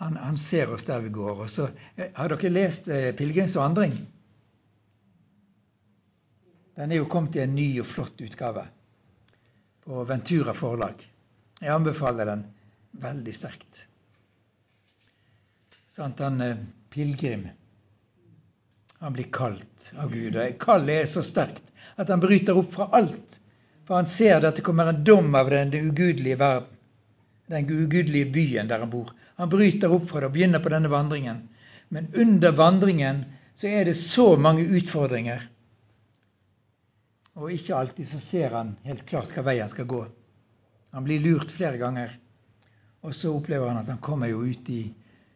Han, 0.00 0.16
han 0.16 0.38
ser 0.40 0.72
oss 0.72 0.86
der 0.88 1.02
vi 1.04 1.12
går. 1.12 1.46
Så, 1.46 1.68
eh, 1.96 2.08
har 2.14 2.32
dere 2.32 2.50
lest 2.50 2.88
eh, 2.88 3.12
'Pilegrims 3.14 3.56
vandring'? 3.56 3.98
Den 6.74 6.92
er 6.92 7.02
jo 7.02 7.08
kommet 7.12 7.36
i 7.36 7.44
en 7.44 7.54
ny 7.54 7.68
og 7.82 7.86
flott 7.86 8.20
utgave 8.24 8.64
på 9.84 10.04
Ventura 10.08 10.54
forlag. 10.56 11.04
Jeg 11.60 11.74
anbefaler 11.74 12.24
den 12.24 12.46
veldig 13.02 13.34
sterkt. 13.36 13.86
Sant, 15.90 16.22
han 16.24 16.40
eh, 16.40 16.62
pilegrim 16.90 17.50
han 19.00 19.12
blir 19.12 19.30
kalt 19.32 19.92
av 19.96 20.10
Gud. 20.12 20.36
og 20.36 20.56
Kallet 20.60 21.02
er 21.02 21.06
så 21.08 21.22
sterkt 21.24 21.70
at 21.96 22.10
han 22.12 22.20
bryter 22.20 22.56
opp 22.56 22.74
fra 22.74 22.88
alt 22.96 23.39
for 23.90 23.98
han 23.98 24.06
ser 24.06 24.44
at 24.46 24.54
det 24.54 24.62
kommer 24.62 24.86
en 24.86 25.00
dom 25.02 25.34
av 25.34 25.48
den 25.50 25.72
ugudelige 25.74 26.36
verden. 26.38 26.76
Den 27.50 27.66
ugudelige 27.66 28.28
byen 28.30 28.68
der 28.70 28.84
han 28.84 28.90
bor. 28.90 29.08
Han 29.34 29.50
bryter 29.50 29.90
opp 29.90 30.04
fra 30.06 30.20
det 30.22 30.28
og 30.28 30.36
begynner 30.36 30.62
på 30.62 30.70
denne 30.70 30.92
vandringen. 30.92 31.40
Men 31.90 32.06
under 32.14 32.54
vandringen 32.54 33.24
så 33.50 33.66
er 33.66 33.90
det 33.90 33.96
så 33.98 34.36
mange 34.38 34.62
utfordringer. 34.78 35.42
Og 37.34 37.50
ikke 37.50 37.74
alltid 37.80 38.06
så 38.12 38.22
ser 38.22 38.54
han 38.54 38.76
helt 38.86 39.02
klart 39.10 39.34
hva 39.34 39.42
vei 39.50 39.58
han 39.58 39.74
skal 39.74 39.90
gå. 39.90 40.04
Han 40.94 41.10
blir 41.10 41.26
lurt 41.26 41.50
flere 41.50 41.82
ganger. 41.82 42.14
Og 43.02 43.10
så 43.18 43.34
opplever 43.34 43.74
han 43.74 43.82
at 43.82 43.90
han 43.90 43.98
kommer 43.98 44.30
jo 44.30 44.46
ut 44.46 44.70
i 44.70 44.84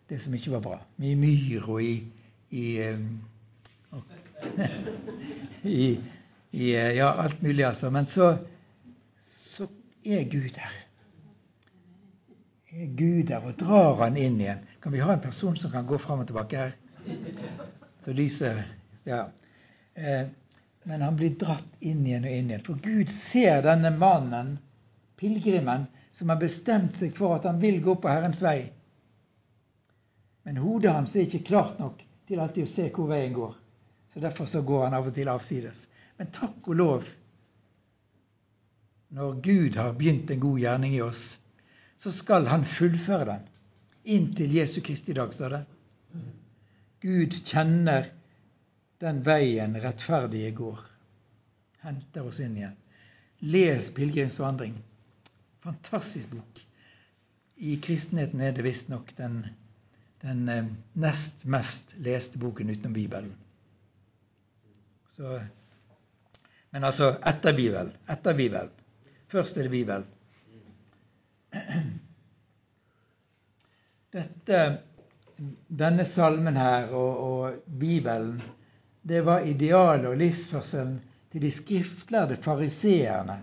det 0.06 0.22
som 0.22 0.38
ikke 0.38 0.54
var 0.54 0.62
bra. 0.62 0.82
I 1.02 1.16
myr 1.18 1.66
og 1.66 1.82
i, 1.82 1.96
i, 2.54 2.66
og, 3.90 4.18
i 5.82 5.96
i 6.54 6.74
eh, 6.76 6.92
ja, 6.92 7.12
alt 7.12 7.42
mulig, 7.42 7.64
altså. 7.64 7.90
Men 7.90 8.06
så, 8.06 8.36
så 9.20 9.66
er 10.04 10.22
Gud 10.22 10.50
der. 10.54 10.74
Er 12.70 12.86
Gud 12.86 13.26
der 13.26 13.42
og 13.42 13.56
drar 13.58 13.98
han 14.04 14.16
inn 14.16 14.38
igjen. 14.40 14.60
Kan 14.82 14.94
vi 14.94 15.02
ha 15.02 15.16
en 15.16 15.24
person 15.24 15.56
som 15.56 15.72
kan 15.72 15.86
gå 15.86 15.98
fram 15.98 16.22
og 16.22 16.28
tilbake 16.30 16.60
her? 16.60 16.76
Så 18.04 18.14
lyset 18.14 18.62
Ja. 19.04 19.26
Eh, 19.94 20.26
men 20.84 21.02
han 21.02 21.16
blir 21.16 21.34
dratt 21.40 21.80
inn 21.80 22.06
igjen 22.06 22.28
og 22.28 22.36
inn 22.36 22.52
igjen. 22.52 22.64
For 22.66 22.78
Gud 22.84 23.10
ser 23.10 23.62
denne 23.64 23.90
mannen, 23.96 24.58
pilegrimen, 25.16 25.86
som 26.12 26.30
har 26.30 26.38
bestemt 26.38 26.94
seg 26.94 27.16
for 27.16 27.34
at 27.34 27.48
han 27.48 27.58
vil 27.58 27.80
gå 27.82 27.96
på 27.98 28.12
Herrens 28.12 28.42
vei. 28.44 28.70
Men 30.46 30.60
hodet 30.62 30.92
hans 30.92 31.16
er 31.16 31.26
ikke 31.26 31.46
klart 31.50 31.82
nok 31.82 32.04
til 32.28 32.40
alltid 32.40 32.68
å 32.68 32.72
se 32.76 32.86
hvor 32.94 33.10
veien 33.10 33.34
går. 33.34 33.58
Så 34.12 34.22
Derfor 34.22 34.46
så 34.46 34.62
går 34.62 34.84
han 34.86 34.94
av 34.94 35.08
og 35.10 35.14
til 35.16 35.32
avsides. 35.32 35.88
Men 36.18 36.30
takk 36.34 36.68
og 36.70 36.78
lov, 36.78 37.08
når 39.14 39.40
Gud 39.42 39.76
har 39.78 39.96
begynt 39.98 40.30
en 40.30 40.42
god 40.42 40.60
gjerning 40.62 40.94
i 40.94 41.02
oss, 41.02 41.24
så 41.98 42.12
skal 42.12 42.46
han 42.50 42.66
fullføre 42.66 43.26
den 43.32 43.50
inntil 44.04 44.54
Jesu 44.54 44.80
Kristi 44.80 45.12
dag, 45.12 45.34
står 45.34 45.50
det. 45.50 45.62
Gud 47.00 47.36
kjenner 47.48 48.10
den 49.00 49.22
veien 49.24 49.76
rettferdige 49.80 50.50
går. 50.56 50.80
Henter 51.84 52.28
oss 52.28 52.40
inn 52.40 52.56
igjen. 52.56 52.76
Les 53.40 53.90
'Pilegrimsvandring'. 53.92 54.78
Fantastisk 55.64 56.30
bok. 56.30 56.60
I 57.56 57.76
kristenheten 57.76 58.40
er 58.40 58.52
det 58.52 58.64
visstnok 58.64 59.16
den, 59.16 59.44
den 60.22 60.48
eh, 60.48 60.70
nest 60.92 61.44
mest 61.46 61.96
leste 61.98 62.38
boken 62.38 62.70
utenom 62.70 62.92
Bibelen. 62.92 63.34
Så, 65.08 65.40
men 66.74 66.84
altså 66.84 67.16
etter 67.22 67.52
Bibelen. 67.54 67.92
Etter 68.10 68.34
Bibelen. 68.34 68.70
Først 69.30 69.56
er 69.56 69.62
det 69.62 69.70
Bibelen. 69.70 70.04
Dette, 74.14 74.78
denne 75.70 76.04
salmen 76.04 76.56
her 76.58 76.88
og, 76.90 77.18
og 77.26 77.54
Bibelen, 77.78 78.42
det 79.06 79.22
var 79.22 79.46
idealet 79.46 80.06
og 80.10 80.16
livsførselen 80.18 80.98
til 81.30 81.42
de 81.46 81.50
skriftlærde 81.54 82.36
fariseerne. 82.42 83.38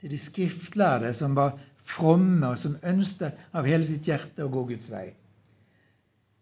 Til 0.00 0.10
de 0.12 0.18
skriftlærde 0.20 1.14
som 1.16 1.36
var 1.40 1.56
fromme, 1.88 2.52
og 2.52 2.58
som 2.60 2.76
ønsket 2.84 3.32
av 3.56 3.64
hele 3.64 3.88
sitt 3.88 4.04
hjerte 4.10 4.44
å 4.44 4.52
gå 4.52 4.66
Guds 4.74 4.92
vei. 4.92 5.16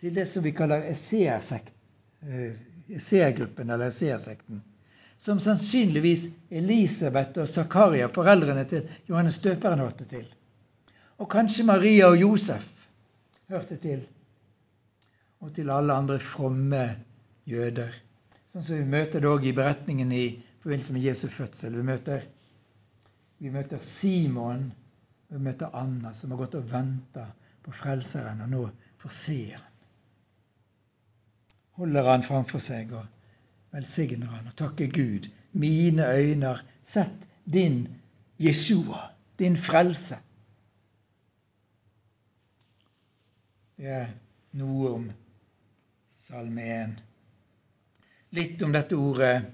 Til 0.03 0.11
det 0.19 0.27
som 0.27 0.43
vi 0.43 0.51
kaller 0.59 0.91
eseergruppen, 0.91 3.71
eller 3.71 3.87
Eseer-sekten. 3.93 4.59
Som 5.21 5.41
sannsynligvis 5.41 6.31
Elisabeth 6.49 7.43
og 7.43 7.49
Zakaria, 7.49 8.09
foreldrene 8.09 8.65
til 8.69 8.87
Johannes 9.09 9.41
Døperen, 9.45 9.83
hørte 9.85 10.07
til. 10.09 10.25
Og 11.21 11.29
kanskje 11.29 11.67
Maria 11.69 12.09
og 12.09 12.17
Josef 12.21 12.65
hørte 13.53 13.77
til. 13.83 14.07
Og 15.45 15.53
til 15.57 15.71
alle 15.71 15.93
andre 15.93 16.17
fromme 16.25 16.87
jøder. 17.49 17.93
Sånn 18.49 18.65
som 18.65 18.81
vi 18.81 18.89
møter 18.97 19.21
det 19.21 19.29
òg 19.29 19.45
i 19.45 19.55
beretningen 19.57 20.13
i 20.13 20.25
forbindelse 20.65 20.97
med 20.97 21.05
Jesu 21.05 21.29
fødsel. 21.29 21.77
Vi 21.77 21.85
møter, 21.87 22.25
vi 23.39 23.53
møter 23.53 23.85
Simon 23.85 24.71
og 25.29 25.37
vi 25.37 25.45
møter 25.45 25.77
Anna, 25.77 26.15
som 26.17 26.33
har 26.33 26.41
gått 26.41 26.57
og 26.59 26.67
venta 26.73 27.29
på 27.63 27.77
Frelseren, 27.77 28.41
og 28.43 28.51
nå 28.51 28.65
får 29.05 29.13
se 29.15 29.39
han. 29.53 29.67
Holder 31.79 32.09
han 32.09 32.25
framfor 32.27 32.61
seg 32.65 32.91
og 32.97 33.20
velsigner 33.73 34.27
han 34.27 34.51
og 34.51 34.57
takker 34.57 34.91
Gud. 34.95 35.29
Mine 35.53 36.07
øyne 36.07 36.47
har 36.47 36.65
sett 36.83 37.27
din 37.45 37.89
Jeshua, 38.39 39.11
din 39.39 39.57
frelse. 39.57 40.17
Det 43.77 43.89
er 43.89 44.11
noe 44.61 44.91
om 44.93 45.07
Salme 46.11 46.67
1. 46.75 46.99
Litt 48.37 48.63
om 48.63 48.73
dette 48.73 48.97
ordet 48.97 49.47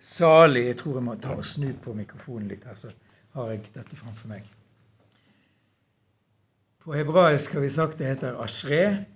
'salig'. 0.00 0.66
Jeg 0.66 0.76
tror 0.76 0.94
jeg 0.94 1.02
må 1.02 1.14
ta 1.14 1.34
og 1.34 1.44
snu 1.44 1.72
på 1.82 1.94
mikrofonen 1.96 2.48
litt 2.48 2.64
her, 2.64 2.74
så 2.74 2.92
har 3.34 3.50
jeg 3.50 3.64
dette 3.74 3.96
framfor 3.96 4.28
meg. 4.28 4.44
På 6.84 6.94
hebraisk 6.94 7.52
har 7.52 7.64
vi 7.64 7.68
sagt 7.68 7.98
det 7.98 8.06
heter 8.06 8.36
'ashre'. 8.38 9.15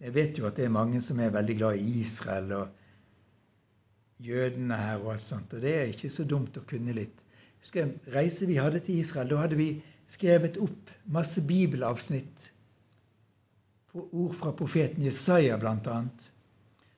Jeg 0.00 0.14
vet 0.14 0.38
jo 0.38 0.46
at 0.48 0.56
det 0.56 0.64
er 0.64 0.72
mange 0.72 1.00
som 1.04 1.18
er 1.20 1.32
veldig 1.34 1.56
glad 1.58 1.80
i 1.80 2.00
Israel 2.00 2.52
og 2.56 2.68
jødene 4.24 4.76
her 4.76 5.02
og 5.02 5.14
alt 5.14 5.24
sånt. 5.24 5.52
Og 5.52 5.60
det 5.64 5.74
er 5.76 5.90
ikke 5.90 6.12
så 6.12 6.24
dumt 6.28 6.56
å 6.56 6.64
kunne 6.68 6.94
litt. 6.96 7.26
Husker 7.60 7.84
en 7.84 7.96
reise 8.14 8.48
vi 8.48 8.56
hadde 8.56 8.80
til 8.84 9.02
Israel. 9.02 9.28
Da 9.28 9.42
hadde 9.42 9.58
vi 9.60 9.70
skrevet 10.08 10.56
opp 10.60 10.92
masse 11.12 11.44
bibelavsnitt 11.46 12.48
ord 13.92 14.34
fra 14.38 14.52
profeten 14.56 15.04
Jesaja 15.04 15.58
bl.a. 15.60 15.98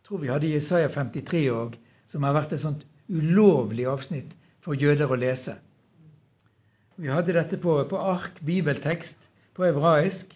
Tror 0.06 0.22
vi 0.22 0.30
hadde 0.30 0.50
Jesaja 0.52 0.90
53 0.92 1.42
òg, 1.54 1.76
som 2.06 2.26
har 2.26 2.36
vært 2.36 2.54
et 2.54 2.62
sånt 2.62 2.84
ulovlig 3.08 3.86
avsnitt 3.88 4.34
for 4.62 4.78
jøder 4.78 5.10
å 5.10 5.18
lese. 5.18 5.56
Vi 7.00 7.10
hadde 7.10 7.34
dette 7.34 7.58
på, 7.58 7.78
på 7.88 7.98
ark, 7.98 8.38
bibeltekst, 8.44 9.30
på 9.56 9.64
hebraisk, 9.66 10.34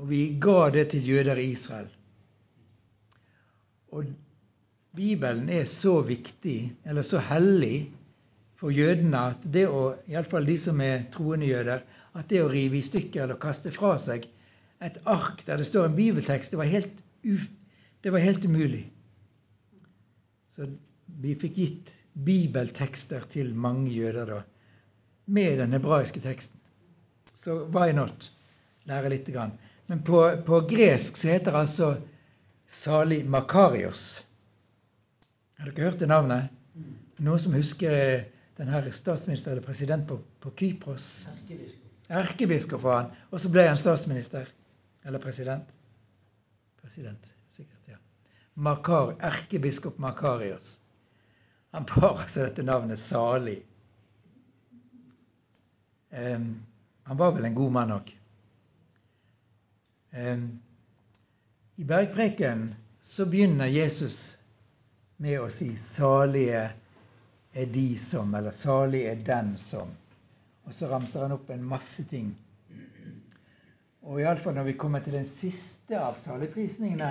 og 0.00 0.08
vi 0.08 0.20
ga 0.40 0.70
det 0.72 0.86
til 0.94 1.08
jøder 1.12 1.36
i 1.36 1.50
Israel. 1.52 1.88
Og 3.92 4.06
Bibelen 4.96 5.48
er 5.52 5.64
så 5.68 6.00
viktig, 6.02 6.72
eller 6.88 7.04
så 7.06 7.20
hellig, 7.22 7.90
for 8.56 8.72
jødene 8.72 9.20
at 9.32 9.44
det 9.44 9.66
å, 9.68 9.94
iallfall 10.08 10.48
de 10.48 10.56
som 10.60 10.80
er 10.84 11.06
troende 11.12 11.48
jøder, 11.48 11.84
at 12.16 12.28
det 12.32 12.42
å 12.42 12.48
rive 12.50 12.80
i 12.80 12.84
stykker 12.84 13.24
eller 13.24 13.40
kaste 13.40 13.72
fra 13.72 13.94
seg 14.00 14.26
et 14.80 14.96
ark 15.08 15.44
der 15.46 15.60
det 15.60 15.68
står 15.68 15.90
en 15.90 15.96
bibeltekst, 15.96 16.52
det 16.52 16.60
var 16.60 16.68
helt, 16.68 17.02
det 18.04 18.12
var 18.12 18.24
helt 18.24 18.44
umulig. 18.44 18.86
Så 20.48 20.66
vi 21.20 21.36
fikk 21.38 21.60
gitt 21.60 21.92
bibeltekster 22.16 23.24
til 23.32 23.52
mange 23.54 23.92
jøder 23.92 24.32
da, 24.34 24.42
med 25.30 25.60
den 25.60 25.76
hebraiske 25.76 26.20
teksten. 26.24 26.60
Så 27.36 27.62
why 27.72 27.92
not? 27.96 28.32
Lære 28.88 29.12
lite 29.12 29.32
grann. 29.32 29.52
Men 29.90 30.02
på, 30.02 30.36
på 30.46 30.60
gresk 30.70 31.16
så 31.16 31.28
heter 31.28 31.50
det 31.50 31.58
altså 31.58 31.86
Sali 32.70 33.24
Makarios. 33.26 34.26
Har 35.58 35.66
dere 35.66 35.88
hørt 35.88 35.98
det 35.98 36.06
navnet? 36.06 36.52
Noen 37.18 37.40
som 37.42 37.56
husker 37.58 38.20
denne 38.54 38.92
statsminister 38.94 39.50
eller 39.50 39.66
president 39.66 40.06
på, 40.06 40.20
på 40.38 40.52
Kypros. 40.60 41.08
Erkebiskop 42.06 42.84
var 42.86 43.00
han. 43.00 43.10
Og 43.34 43.42
så 43.42 43.50
ble 43.50 43.66
han 43.66 43.82
statsminister. 43.82 44.46
Eller 45.02 45.18
president. 45.18 45.74
President, 46.78 47.34
sikkert. 47.50 47.82
ja. 47.90 47.98
Makar, 48.54 49.16
erkebiskop 49.18 49.98
Makarios. 49.98 50.76
Han 51.74 51.90
bar 51.90 52.12
altså 52.12 52.46
dette 52.46 52.62
navnet 52.62 53.02
Salig. 53.02 53.58
Um, 56.14 56.48
han 57.10 57.18
var 57.18 57.34
vel 57.34 57.50
en 57.50 57.58
god 57.58 57.78
mann 57.80 57.98
òg. 57.98 58.19
I 60.12 61.84
bergpreken 61.84 62.74
så 63.00 63.26
begynner 63.26 63.66
Jesus 63.66 64.36
med 65.16 65.40
å 65.40 65.48
si 65.52 65.76
'salige 65.76 66.70
er 67.52 67.66
de 67.66 67.96
som, 67.98 68.34
eller 68.34 68.50
salig 68.50 69.04
er 69.06 69.16
den 69.16 69.58
som. 69.58 69.90
Og 70.64 70.74
så 70.74 70.88
ramser 70.90 71.22
han 71.22 71.32
opp 71.32 71.50
en 71.50 71.64
masse 71.64 72.04
ting. 72.04 72.34
Og 74.02 74.20
iallfall 74.20 74.54
når 74.54 74.70
vi 74.70 74.78
kommer 74.78 75.00
til 75.04 75.12
den 75.12 75.26
siste 75.28 75.98
av 75.98 76.18
saligprisningene, 76.18 77.10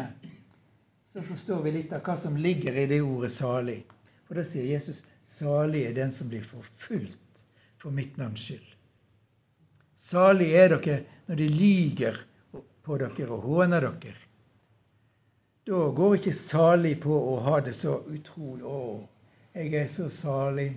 så 1.05 1.21
forstår 1.21 1.61
vi 1.63 1.71
litt 1.71 1.93
av 1.93 2.03
hva 2.05 2.15
som 2.17 2.37
ligger 2.37 2.75
i 2.75 2.87
det 2.87 3.01
ordet 3.01 3.31
'salig'. 3.31 3.83
For 4.27 4.35
da 4.35 4.43
sier 4.43 4.65
Jesus 4.65 5.03
'salig 5.25 5.85
er 5.85 5.93
den 5.93 6.11
som 6.11 6.29
blir 6.29 6.43
forfulgt 6.43 7.43
for 7.77 7.91
mitt 7.91 8.17
navns 8.17 8.41
skyld'. 8.49 8.75
Salig 9.95 10.51
er 10.55 10.69
dere 10.69 11.03
når 11.27 11.35
de 11.35 11.49
lyger 11.49 12.25
på 12.83 12.97
dere 13.01 13.29
og 13.35 13.45
håner 13.45 13.85
dere. 13.85 14.15
Da 15.69 15.81
går 15.93 16.15
ikke 16.17 16.33
salig 16.33 16.95
på 17.03 17.13
å 17.13 17.35
ha 17.45 17.59
det 17.61 17.75
så 17.77 17.99
utrolig 18.09 18.65
Å, 18.65 18.79
jeg 19.53 19.75
er 19.77 19.91
så 19.91 20.07
salig. 20.09 20.71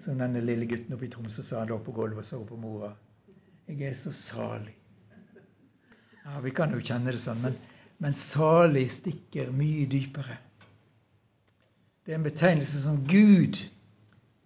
Som 0.00 0.20
denne 0.20 0.42
lille 0.44 0.66
gutten 0.68 0.94
oppe 0.94 1.06
i 1.06 1.10
Tromsø 1.12 1.42
sa 1.44 1.62
han 1.62 1.70
lå 1.70 1.78
på 1.84 1.92
gulvet 1.96 2.22
og 2.22 2.28
så 2.28 2.40
på 2.46 2.58
mora. 2.60 2.90
Jeg 3.68 3.80
er 3.88 3.96
så 3.96 4.12
salig. 4.14 4.74
Ja, 6.24 6.40
Vi 6.44 6.52
kan 6.54 6.72
jo 6.74 6.82
kjenne 6.84 7.14
det 7.14 7.22
sånn, 7.22 7.40
men, 7.42 7.56
men 7.98 8.16
salig 8.16 8.86
stikker 8.92 9.52
mye 9.56 9.86
dypere. 9.90 10.36
Det 12.04 12.12
er 12.12 12.20
en 12.20 12.26
betegnelse 12.26 12.82
som 12.84 13.00
Gud 13.08 13.60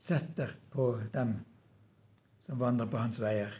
setter 0.02 0.54
på 0.74 0.92
dem 1.14 1.36
som 2.44 2.60
vandrer 2.60 2.90
på 2.90 3.00
hans 3.00 3.18
veier. 3.22 3.54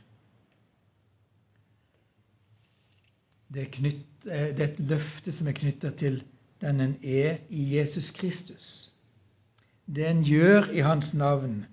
Det 3.55 3.63
er, 3.63 3.71
knytt, 3.71 4.27
eh, 4.27 4.49
det 4.57 4.61
er 4.61 4.73
et 4.73 4.83
løfte 4.91 5.33
som 5.33 5.49
er 5.49 5.57
knytta 5.57 5.95
til 5.95 6.23
den 6.65 6.81
en 6.81 6.97
er 7.03 7.39
i 7.51 7.69
Jesus 7.77 8.11
Kristus 8.15 8.85
det 9.87 10.07
en 10.09 10.23
gjør 10.25 10.71
i 10.73 10.81
Hans 10.81 11.15
navn. 11.15 11.65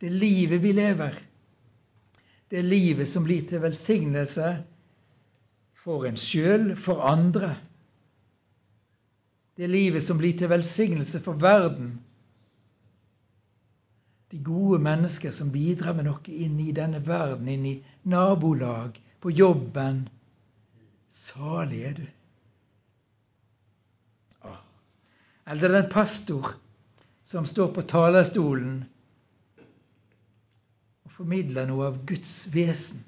Det 0.00 0.12
livet 0.12 0.62
vi 0.62 0.72
lever. 0.72 1.16
Det 2.50 2.62
livet 2.64 3.08
som 3.08 3.24
blir 3.24 3.46
til 3.48 3.62
velsignelse 3.62 4.52
for 5.82 6.06
en 6.06 6.16
sjøl, 6.18 6.76
for 6.76 7.02
andre. 7.06 7.56
Det 9.56 9.70
livet 9.70 10.02
som 10.02 10.18
blir 10.18 10.38
til 10.38 10.50
velsignelse 10.50 11.20
for 11.20 11.32
verden. 11.32 11.98
De 14.30 14.38
gode 14.38 14.78
mennesker 14.78 15.30
som 15.34 15.50
bidrar 15.52 15.94
med 15.94 16.06
noe 16.06 16.30
inn 16.30 16.58
i 16.62 16.72
denne 16.72 17.02
verden, 17.06 17.48
inn 17.48 17.66
i 17.66 17.76
nabolag, 18.06 18.98
på 19.20 19.30
jobben. 19.34 20.04
Salig 21.10 21.82
er 21.88 21.94
du. 21.98 22.06
Eller 25.50 25.68
den 25.68 25.88
pastor 25.90 26.46
som 27.26 27.46
står 27.46 27.72
på 27.74 27.82
talerstolen 27.82 28.84
og 31.02 31.14
formidler 31.16 31.66
noe 31.66 31.88
av 31.90 31.96
Guds 32.06 32.34
vesen. 32.54 33.02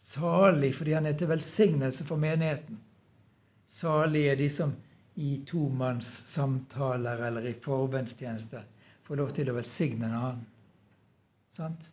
Salig 0.00 0.72
fordi 0.78 0.96
han 0.96 1.10
er 1.10 1.18
til 1.20 1.28
velsignelse 1.28 2.06
for 2.08 2.20
menigheten. 2.22 2.80
Salig 3.68 4.24
er 4.30 4.40
de 4.40 4.48
som 4.50 4.72
i 5.20 5.42
tomannssamtaler 5.46 7.20
eller 7.28 7.50
i 7.50 7.56
forbønnstjeneste 7.62 8.64
får 9.04 9.20
lov 9.20 9.36
til 9.36 9.52
å 9.52 9.58
velsigne 9.58 10.08
en 10.08 10.16
annen. 10.22 10.46
Sant? 11.52 11.90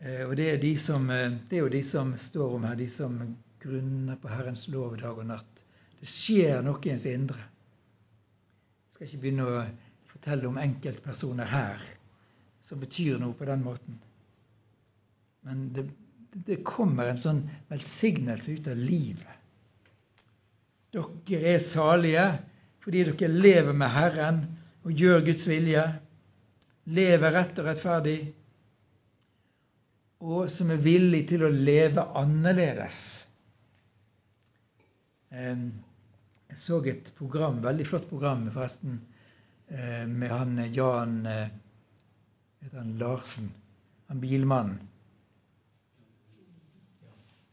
Eh, 0.00 0.24
og 0.24 0.36
det 0.36 0.48
er, 0.50 0.58
de 0.62 0.72
som, 0.80 1.10
eh, 1.12 1.32
det 1.48 1.58
er 1.58 1.64
jo 1.66 1.72
de 1.72 1.82
som 1.84 2.14
står 2.18 2.56
om 2.56 2.64
her, 2.64 2.76
de 2.76 2.88
som 2.88 3.18
grunner 3.60 4.16
på 4.16 4.30
Herrens 4.32 4.66
lov 4.72 4.96
dag 5.00 5.18
og 5.18 5.26
natt. 5.28 5.64
Det 6.00 6.08
skjer 6.08 6.62
noe 6.64 6.80
i 6.80 6.92
ens 6.94 7.04
indre. 7.10 7.40
Jeg 8.88 8.94
skal 8.94 9.08
ikke 9.08 9.22
begynne 9.26 9.48
å 9.48 9.64
fortelle 10.08 10.48
om 10.48 10.60
enkeltpersoner 10.60 11.50
her 11.52 11.84
som 12.64 12.80
betyr 12.80 13.20
noe 13.20 13.36
på 13.36 13.48
den 13.48 13.64
måten. 13.64 14.00
Men 15.44 15.68
det, 15.76 15.84
det 16.32 16.62
kommer 16.64 17.08
en 17.10 17.20
sånn 17.20 17.44
velsignelse 17.68 18.56
ut 18.56 18.72
av 18.72 18.80
livet. 18.80 19.36
Dere 20.92 21.54
er 21.54 21.62
salige 21.62 22.26
fordi 22.80 23.04
dere 23.10 23.28
lever 23.28 23.76
med 23.76 23.92
Herren 23.92 24.40
og 24.88 24.96
gjør 24.96 25.26
Guds 25.28 25.44
vilje, 25.48 25.82
lever 26.88 27.34
rett 27.36 27.58
og 27.60 27.68
rettferdig, 27.68 28.18
og 30.20 30.50
som 30.52 30.70
er 30.72 30.82
villig 30.84 31.22
til 31.30 31.46
å 31.46 31.52
leve 31.52 32.04
annerledes. 32.20 33.00
Jeg 35.30 36.58
så 36.58 36.80
et 36.90 37.10
program, 37.16 37.60
veldig 37.64 37.86
flott 37.88 38.08
program 38.10 38.48
forresten, 38.52 38.98
eh, 39.68 40.04
med 40.06 40.32
han 40.32 40.58
Jan 40.74 41.20
eh, 41.30 41.52
heter 42.60 42.82
han 42.82 42.96
Larsen, 42.98 43.52
han 44.10 44.20
bilmannen. 44.20 44.80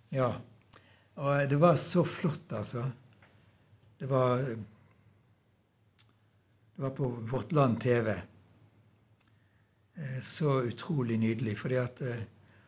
Ja. 0.10 0.32
Og 1.18 1.50
det 1.50 1.60
var 1.62 1.76
så 1.82 2.04
flott, 2.06 2.52
altså. 2.54 2.88
Det 3.98 4.10
var 4.10 4.44
det 6.78 6.84
var 6.84 6.90
på 6.90 7.08
Vårt 7.08 7.52
Land 7.52 7.82
TV. 7.82 8.22
Eh, 9.96 10.22
så 10.22 10.62
utrolig 10.62 11.20
nydelig. 11.20 11.58
fordi 11.58 11.76
at 11.76 12.02
eh, 12.02 12.22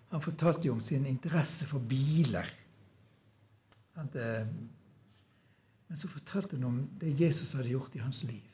han 0.09 0.21
fortalte 0.21 0.67
jo 0.67 0.73
om 0.73 0.81
sin 0.81 1.05
interesse 1.05 1.67
for 1.69 1.79
biler. 1.79 2.47
Eh, 3.95 4.47
men 5.87 5.97
så 5.97 6.07
fortalte 6.07 6.55
han 6.55 6.65
om 6.65 6.79
det 7.01 7.13
Jesus 7.19 7.53
hadde 7.53 7.69
gjort 7.69 7.95
i 7.95 8.01
hans 8.03 8.23
liv. 8.23 8.45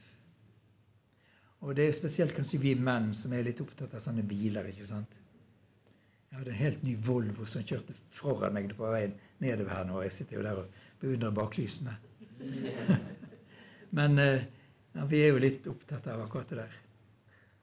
Og 1.64 1.76
det 1.76 1.88
er 1.88 1.96
spesielt 1.98 2.36
kanskje 2.36 2.60
vi 2.62 2.74
menn 2.76 3.14
som 3.18 3.34
er 3.34 3.46
litt 3.48 3.62
opptatt 3.64 3.96
av 3.96 4.04
sånne 4.04 4.26
biler. 4.28 4.68
ikke 4.70 4.88
sant? 4.90 5.20
Jeg 6.30 6.42
hadde 6.42 6.52
en 6.52 6.60
helt 6.60 6.84
ny 6.84 6.96
Volvo 7.00 7.48
som 7.48 7.64
kjørte 7.64 7.96
foran 8.12 8.54
meg 8.54 8.74
på 8.76 8.92
veien 8.92 9.16
nedover 9.40 9.78
her 9.78 9.88
nå. 9.88 10.02
Jeg 10.04 10.14
sitter 10.18 10.38
jo 10.38 10.46
der 10.46 10.60
og 10.60 10.80
beundrer 11.02 11.34
baklysene. 11.36 11.96
men 13.98 14.20
ja, 14.20 15.08
vi 15.08 15.24
er 15.24 15.32
jo 15.32 15.42
litt 15.42 15.68
opptatt 15.72 16.12
av 16.12 16.26
akkurat 16.26 16.52
det 16.52 16.60
der. 16.60 16.78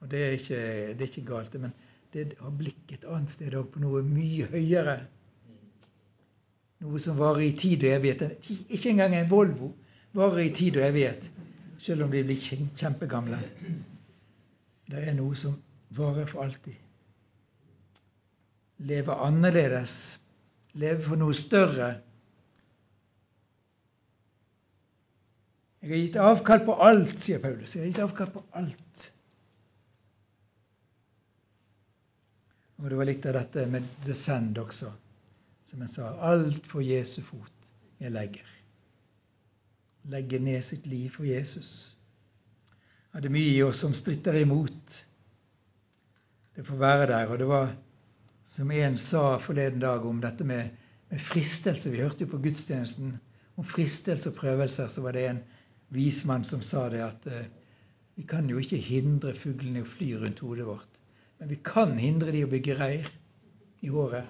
Og 0.01 0.09
det 0.11 0.19
er 0.19 0.35
ikke, 0.35 0.61
det 0.97 1.05
er 1.05 1.11
ikke 1.11 1.29
galt, 1.29 1.53
men 1.61 1.71
det 2.13 2.37
har 2.39 2.53
blikket 2.57 3.01
et 3.01 3.09
annet 3.09 3.31
sted 3.33 3.55
òg 3.57 3.71
på 3.73 3.81
noe 3.83 4.03
mye 4.05 4.47
høyere. 4.51 4.97
Noe 6.83 7.01
som 7.01 7.17
varer 7.17 7.47
i 7.47 7.53
tid 7.57 7.85
og 7.87 7.95
evighet. 7.97 8.49
Ikke 8.69 8.91
engang 8.91 9.15
en 9.17 9.29
Volvo 9.31 9.71
varer 10.13 10.43
i 10.45 10.53
tid 10.53 10.77
og 10.77 10.87
evighet, 10.87 11.29
selv 11.81 12.05
om 12.05 12.11
de 12.13 12.23
blir 12.27 12.41
kjempegamle. 12.79 13.39
Det 14.91 15.03
er 15.07 15.15
noe 15.17 15.35
som 15.39 15.55
varer 15.95 16.29
for 16.29 16.45
alltid. 16.45 16.77
Leve 18.83 19.15
annerledes. 19.25 19.97
Leve 20.73 21.05
for 21.05 21.21
noe 21.21 21.35
større 21.37 21.93
Jeg 25.83 25.91
har 25.91 25.99
gitt 25.99 26.15
avkall 26.15 26.61
på 26.63 26.73
alt, 26.79 27.17
sier 27.19 27.41
Paulus. 27.43 27.73
Jeg 27.75 27.81
har 27.81 27.89
gitt 27.89 27.97
avkall 28.05 28.29
på 28.31 28.41
alt. 28.55 29.01
Og 32.83 32.89
det 32.91 32.97
var 32.99 33.07
litt 33.07 33.25
av 33.29 33.37
dette 33.37 33.63
med 33.71 33.85
descend 34.03 34.57
også, 34.59 34.89
som 35.69 35.83
jeg 35.85 35.91
sa. 35.93 36.09
Alt 36.27 36.65
for 36.67 36.83
Jesu 36.83 37.21
fot 37.23 37.69
jeg 38.03 38.11
legger. 38.11 38.49
Legge 40.11 40.39
ned 40.43 40.59
sitt 40.67 40.83
liv 40.91 41.07
for 41.13 41.23
Jesus. 41.23 41.93
Ja, 43.13 43.21
det 43.21 43.29
er 43.29 43.35
mye 43.37 43.53
i 43.53 43.63
oss 43.63 43.79
som 43.85 43.95
stritter 43.95 44.35
imot. 44.35 44.97
Det 46.57 46.67
får 46.67 46.81
være 46.81 47.07
der. 47.13 47.31
Og 47.31 47.39
det 47.39 47.47
var, 47.47 47.71
som 48.43 48.75
en 48.75 48.99
sa 48.99 49.37
forleden 49.39 49.79
dag 49.79 50.03
om 50.05 50.19
dette 50.19 50.43
med, 50.43 50.75
med 51.07 51.23
fristelse 51.23 51.93
Vi 51.93 52.03
hørte 52.03 52.25
jo 52.27 52.33
på 52.33 52.43
gudstjenesten 52.43 53.15
om 53.55 53.63
fristelse 53.63 54.33
og 54.33 54.41
prøvelser. 54.41 54.91
Så 54.91 55.05
var 55.07 55.15
det 55.15 55.29
en 55.29 55.43
vismann 55.95 56.43
som 56.43 56.59
sa 56.59 56.89
det 56.91 57.05
at 57.05 57.31
eh, 57.31 57.47
vi 58.19 58.27
kan 58.27 58.49
jo 58.51 58.59
ikke 58.59 58.81
hindre 58.91 59.31
fuglene 59.39 59.85
å 59.85 59.87
fly 59.87 60.17
rundt 60.19 60.43
hodet 60.43 60.67
vårt. 60.67 60.92
Men 61.43 61.49
vi 61.49 61.57
kan 61.59 61.97
hindre 61.99 62.31
de 62.31 62.45
å 62.45 62.47
bygge 62.47 62.75
reir 62.79 63.07
i 63.83 63.89
året. 63.91 64.23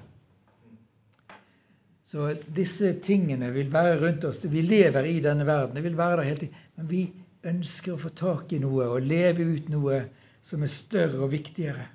Så 2.02 2.32
disse 2.58 2.89
tingene 3.06 3.52
vil 3.54 3.69
være 3.69 3.99
rundt 4.02 4.26
oss. 4.26 4.39
Vi 4.49 4.63
lever 4.65 5.06
i 5.06 5.19
denne 5.21 5.45
verden. 5.45 5.76
Det 5.78 5.84
vil 5.86 5.99
være 5.99 6.17
der 6.17 6.26
hele 6.32 6.41
tiden. 6.41 6.63
Men 6.73 6.89
vi 6.89 7.04
ønsker 7.52 7.93
å 7.93 7.99
få 8.02 8.10
tak 8.17 8.56
i 8.58 8.60
noe 8.65 8.89
og 8.95 9.06
leve 9.06 9.45
ut 9.45 9.69
noe 9.69 10.02
som 10.41 10.65
er 10.65 10.73
større 10.73 11.21
og 11.28 11.30
viktigere. 11.36 11.86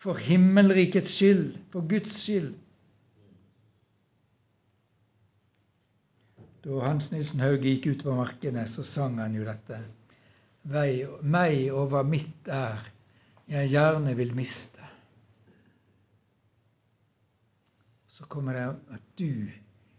For 0.00 0.16
himmelrikets 0.24 1.12
skyld, 1.18 1.60
for 1.68 1.84
Guds 1.92 2.16
skyld. 2.24 2.56
Da 6.64 6.82
Hans 6.88 7.12
Nilsen 7.12 7.44
Hauge 7.44 7.76
gikk 7.76 7.92
ut 7.92 8.08
på 8.08 8.16
markene, 8.24 8.64
så 8.64 8.88
sang 8.88 9.20
han 9.20 9.36
jo 9.36 9.44
dette. 9.44 9.84
Meg 10.64 11.66
over 11.76 12.08
mitt 12.08 12.48
er 12.48 12.95
jeg 13.50 13.70
gjerne 13.70 14.14
vil 14.18 14.34
miste. 14.36 14.82
Så 18.06 18.26
kommer 18.32 18.56
det 18.56 18.64
at 18.96 19.10
du 19.18 19.48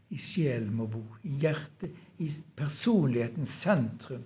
i 0.09 0.17
sjelen 0.17 0.73
må 0.73 0.87
bo, 0.89 1.03
i 1.27 1.35
hjertet, 1.43 1.93
i 2.23 2.29
personlighetens 2.57 3.53
sentrum. 3.61 4.23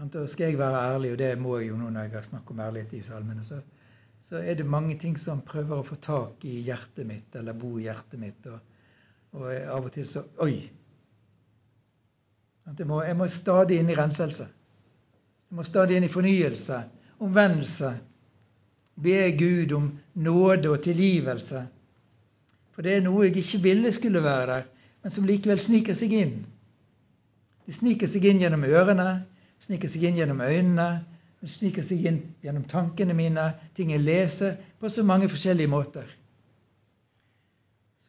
Da 0.00 0.22
skal 0.30 0.48
jeg 0.48 0.58
være 0.58 0.84
ærlig, 0.94 1.12
og 1.12 1.18
det 1.20 1.34
må 1.38 1.58
jeg 1.58 1.68
jo 1.68 1.76
nå 1.76 1.90
når 1.92 2.06
jeg 2.06 2.14
har 2.14 2.24
snakket 2.24 2.54
om 2.54 2.62
ærlighet 2.64 2.94
i 2.96 3.02
salmene, 3.04 3.44
så, 3.44 3.58
så 4.24 4.40
er 4.40 4.56
det 4.56 4.64
mange 4.66 4.96
ting 4.98 5.18
som 5.20 5.42
prøver 5.44 5.82
å 5.82 5.84
få 5.84 5.98
tak 6.00 6.46
i 6.48 6.62
hjertet 6.64 7.04
mitt, 7.06 7.34
eller 7.36 7.58
bo 7.58 7.74
i 7.76 7.84
hjertet 7.84 8.22
mitt. 8.22 8.46
og 8.46 8.60
og 9.32 9.46
av 9.54 9.84
og 9.86 9.92
til 9.94 10.06
så 10.08 10.24
Oi! 10.42 10.54
Jeg 12.78 12.86
må, 12.86 13.00
jeg 13.02 13.16
må 13.18 13.26
stadig 13.30 13.80
inn 13.80 13.90
i 13.90 13.96
renselse. 13.98 14.46
Jeg 15.50 15.58
må 15.58 15.66
stadig 15.66 15.98
inn 15.98 16.06
i 16.06 16.12
fornyelse, 16.12 16.78
omvendelse. 17.18 17.90
Be 19.00 19.18
Gud 19.34 19.72
om 19.74 19.88
nåde 20.14 20.70
og 20.70 20.82
tilgivelse. 20.84 21.64
For 22.70 22.86
det 22.86 22.96
er 22.96 23.02
noe 23.04 23.26
jeg 23.26 23.40
ikke 23.42 23.62
ville 23.64 23.90
skulle 23.92 24.22
være 24.22 24.46
der, 24.52 24.68
men 25.02 25.14
som 25.14 25.26
likevel 25.26 25.58
sniker 25.58 25.96
seg 25.98 26.14
inn. 26.14 26.36
Det 27.66 27.74
sniker 27.74 28.08
seg 28.10 28.28
inn 28.30 28.44
gjennom 28.44 28.62
ørene, 28.68 29.08
sniker 29.60 29.90
seg 29.90 30.06
inn 30.06 30.20
gjennom 30.20 30.40
øynene, 30.44 30.88
det 31.40 31.50
sniker 31.50 31.84
seg 31.86 32.06
inn 32.06 32.22
gjennom 32.44 32.64
tankene 32.70 33.16
mine, 33.16 33.50
ting 33.74 33.90
jeg 33.90 34.04
leser, 34.04 34.58
på 34.80 34.88
så 34.92 35.02
mange 35.06 35.28
forskjellige 35.32 35.72
måter 35.72 36.08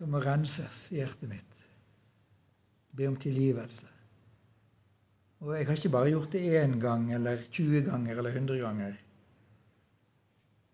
som 0.02 0.10
må 0.10 0.18
renses 0.18 0.88
i 0.90 0.98
hjertet 0.98 1.30
mitt. 1.30 1.58
Be 2.98 3.06
om 3.06 3.20
tilgivelse. 3.22 3.86
Og 5.42 5.56
jeg 5.58 5.66
har 5.66 5.78
ikke 5.80 5.90
bare 5.90 6.12
gjort 6.12 6.36
det 6.36 6.42
én 6.62 6.76
gang 6.80 7.08
eller 7.14 7.40
20 7.52 7.82
ganger 7.88 8.18
eller 8.18 8.36
100 8.36 8.60
ganger. 8.62 8.98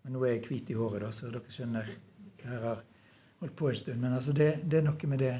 Men 0.02 0.12
nå 0.12 0.24
er 0.24 0.34
jeg 0.34 0.44
hvit 0.48 0.70
i 0.72 0.76
håret, 0.76 1.00
da, 1.04 1.12
så 1.12 1.30
dere 1.32 1.52
skjønner. 1.52 1.88
Jeg 2.42 2.50
har 2.52 2.82
holdt 3.40 3.56
på 3.56 3.70
en 3.70 3.78
stund. 3.80 4.00
Men 4.02 4.16
altså, 4.18 4.34
det, 4.36 4.50
det 4.68 4.80
er 4.80 4.84
noe 4.86 5.08
med 5.08 5.24
det 5.24 5.36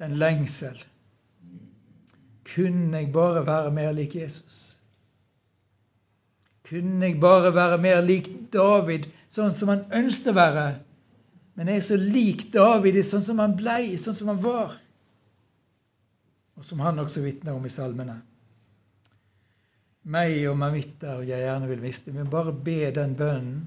Den 0.00 0.16
lengsel. 0.18 0.76
Kunne 2.46 2.98
jeg 2.98 3.12
bare 3.12 3.46
være 3.46 3.70
mer 3.74 3.92
lik 3.96 4.14
Jesus? 4.14 4.76
Kunne 6.66 7.06
jeg 7.06 7.20
bare 7.20 7.54
være 7.54 7.78
mer 7.78 8.02
lik 8.02 8.28
David, 8.52 9.06
sånn 9.30 9.54
som 9.54 9.70
han 9.70 9.86
ønsket 9.94 10.32
å 10.32 10.36
være? 10.36 10.66
Men 11.54 11.70
jeg 11.70 11.80
er 11.80 11.86
så 11.86 11.98
lik 12.00 12.48
David, 12.52 12.98
sånn 13.06 13.24
som 13.24 13.38
han 13.40 13.54
blei, 13.56 13.94
sånn 14.00 14.18
som 14.18 14.34
han 14.34 14.42
var. 14.42 14.74
Og 16.56 16.64
som 16.64 16.80
han 16.80 16.98
også 16.98 17.22
vitner 17.24 17.56
om 17.56 17.66
i 17.68 17.72
salmene. 17.72 18.16
Meg 20.06 20.38
og 20.46 20.56
mitt 20.60 21.02
er 21.02 21.18
og 21.20 21.26
jeg 21.26 21.42
gjerne 21.42 21.68
vil 21.68 21.82
miste. 21.82 22.14
Men 22.14 22.30
bare 22.30 22.54
be 22.54 22.92
den 22.94 23.16
bønnen. 23.18 23.66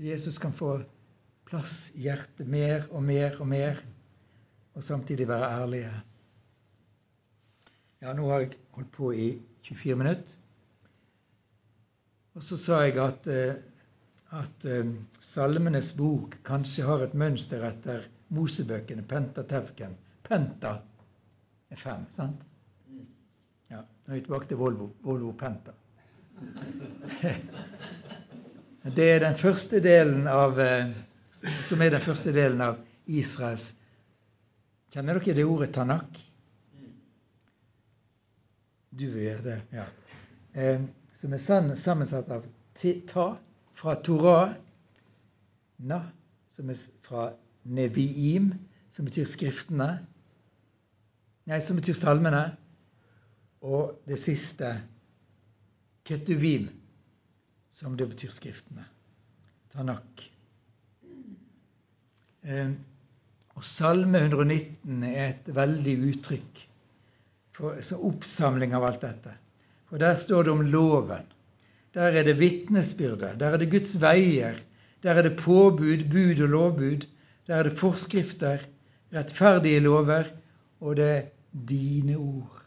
Jesus 0.00 0.38
kan 0.40 0.54
få 0.56 0.78
plass 1.50 1.90
i 1.98 2.06
hjertet 2.06 2.48
mer 2.48 2.86
og 2.90 3.02
mer 3.04 3.36
og 3.42 3.48
mer, 3.50 3.80
og 4.72 4.84
samtidig 4.86 5.26
være 5.28 5.50
ærlige. 5.60 5.90
Ja, 8.00 8.14
nå 8.16 8.30
har 8.30 8.46
jeg 8.46 8.56
holdt 8.72 8.92
på 8.94 9.10
i 9.12 9.26
24 9.66 9.98
minutter. 10.00 10.36
Og 12.38 12.46
så 12.46 12.56
sa 12.56 12.78
jeg 12.86 12.96
at, 13.02 13.26
eh, 13.28 13.58
at 14.40 14.64
eh, 14.64 14.94
Salmenes 15.20 15.90
bok 15.98 16.38
kanskje 16.46 16.86
har 16.86 17.02
et 17.04 17.18
mønster 17.18 17.66
etter 17.66 18.06
Mosebøkene, 18.32 19.02
Pentatevken. 19.02 19.98
Penta 20.24 20.78
er 21.70 21.76
fem, 21.80 22.06
sant? 22.14 22.42
Ja, 23.70 23.82
Nå 24.06 24.14
er 24.14 24.18
vi 24.18 24.24
tilbake 24.26 24.48
til 24.50 24.58
Volvo. 24.60 24.90
Volvo 25.06 25.32
Penta. 25.38 25.72
Det 28.96 29.06
er 29.12 29.18
den 29.20 29.36
første 29.36 29.76
delen 29.84 30.24
av 30.28 30.56
eh, 30.60 30.88
som 31.68 31.82
er 31.84 31.92
den 31.92 32.00
første 32.00 32.32
delen 32.32 32.62
av 32.64 32.78
Israels 33.06 33.74
Kjenner 34.90 35.20
dere 35.20 35.36
det 35.36 35.44
ordet 35.46 35.70
Tanak? 35.74 36.16
Du 38.90 39.04
vet 39.14 39.44
det, 39.44 39.60
ja. 39.70 39.84
Eh, 40.52 40.80
som 41.14 41.36
er 41.36 41.76
sammensatt 41.78 42.32
av 42.34 42.48
ta 43.06 43.26
fra 43.78 43.94
Torah, 44.02 44.56
na, 45.76 46.00
som 46.50 46.72
er 46.74 46.80
fra 47.06 47.28
neviim, 47.62 48.50
som 48.90 49.06
betyr 49.06 49.30
skriftene, 49.30 49.92
nei, 51.50 51.58
som 51.64 51.78
betyr 51.80 51.96
salmene, 51.98 52.44
og 53.66 53.98
det 54.08 54.18
siste 54.22 54.70
ketuvim, 56.06 56.68
som 57.70 57.96
det 57.98 58.06
betyr 58.12 58.32
skriftene. 58.34 58.86
Tanak. 59.74 60.24
Eh, 62.42 62.70
og 63.58 63.66
Salme 63.66 64.22
119 64.24 65.02
er 65.10 65.34
et 65.34 65.50
veldig 65.54 65.94
uttrykk 66.10 66.62
for 67.56 67.82
så 67.84 67.98
oppsamling 68.08 68.72
av 68.76 68.86
alt 68.88 69.02
dette. 69.04 69.34
For 69.90 70.00
der 70.00 70.16
står 70.18 70.46
det 70.46 70.54
om 70.54 70.64
loven. 70.64 71.26
Der 71.94 72.16
er 72.16 72.24
det 72.24 72.38
vitnesbyrde. 72.38 73.34
Der 73.38 73.52
er 73.52 73.60
det 73.60 73.70
Guds 73.72 73.96
veier. 74.00 74.56
Der 75.02 75.18
er 75.18 75.26
det 75.26 75.36
påbud, 75.40 76.06
bud 76.08 76.40
og 76.46 76.54
lovbud. 76.54 77.06
Der 77.46 77.58
er 77.58 77.68
det 77.68 77.78
forskrifter, 77.78 78.62
rettferdige 79.12 79.82
lover, 79.82 80.30
og 80.80 80.96
det 80.96 81.08
er 81.10 81.22
dine 81.52 82.16
ord. 82.16 82.60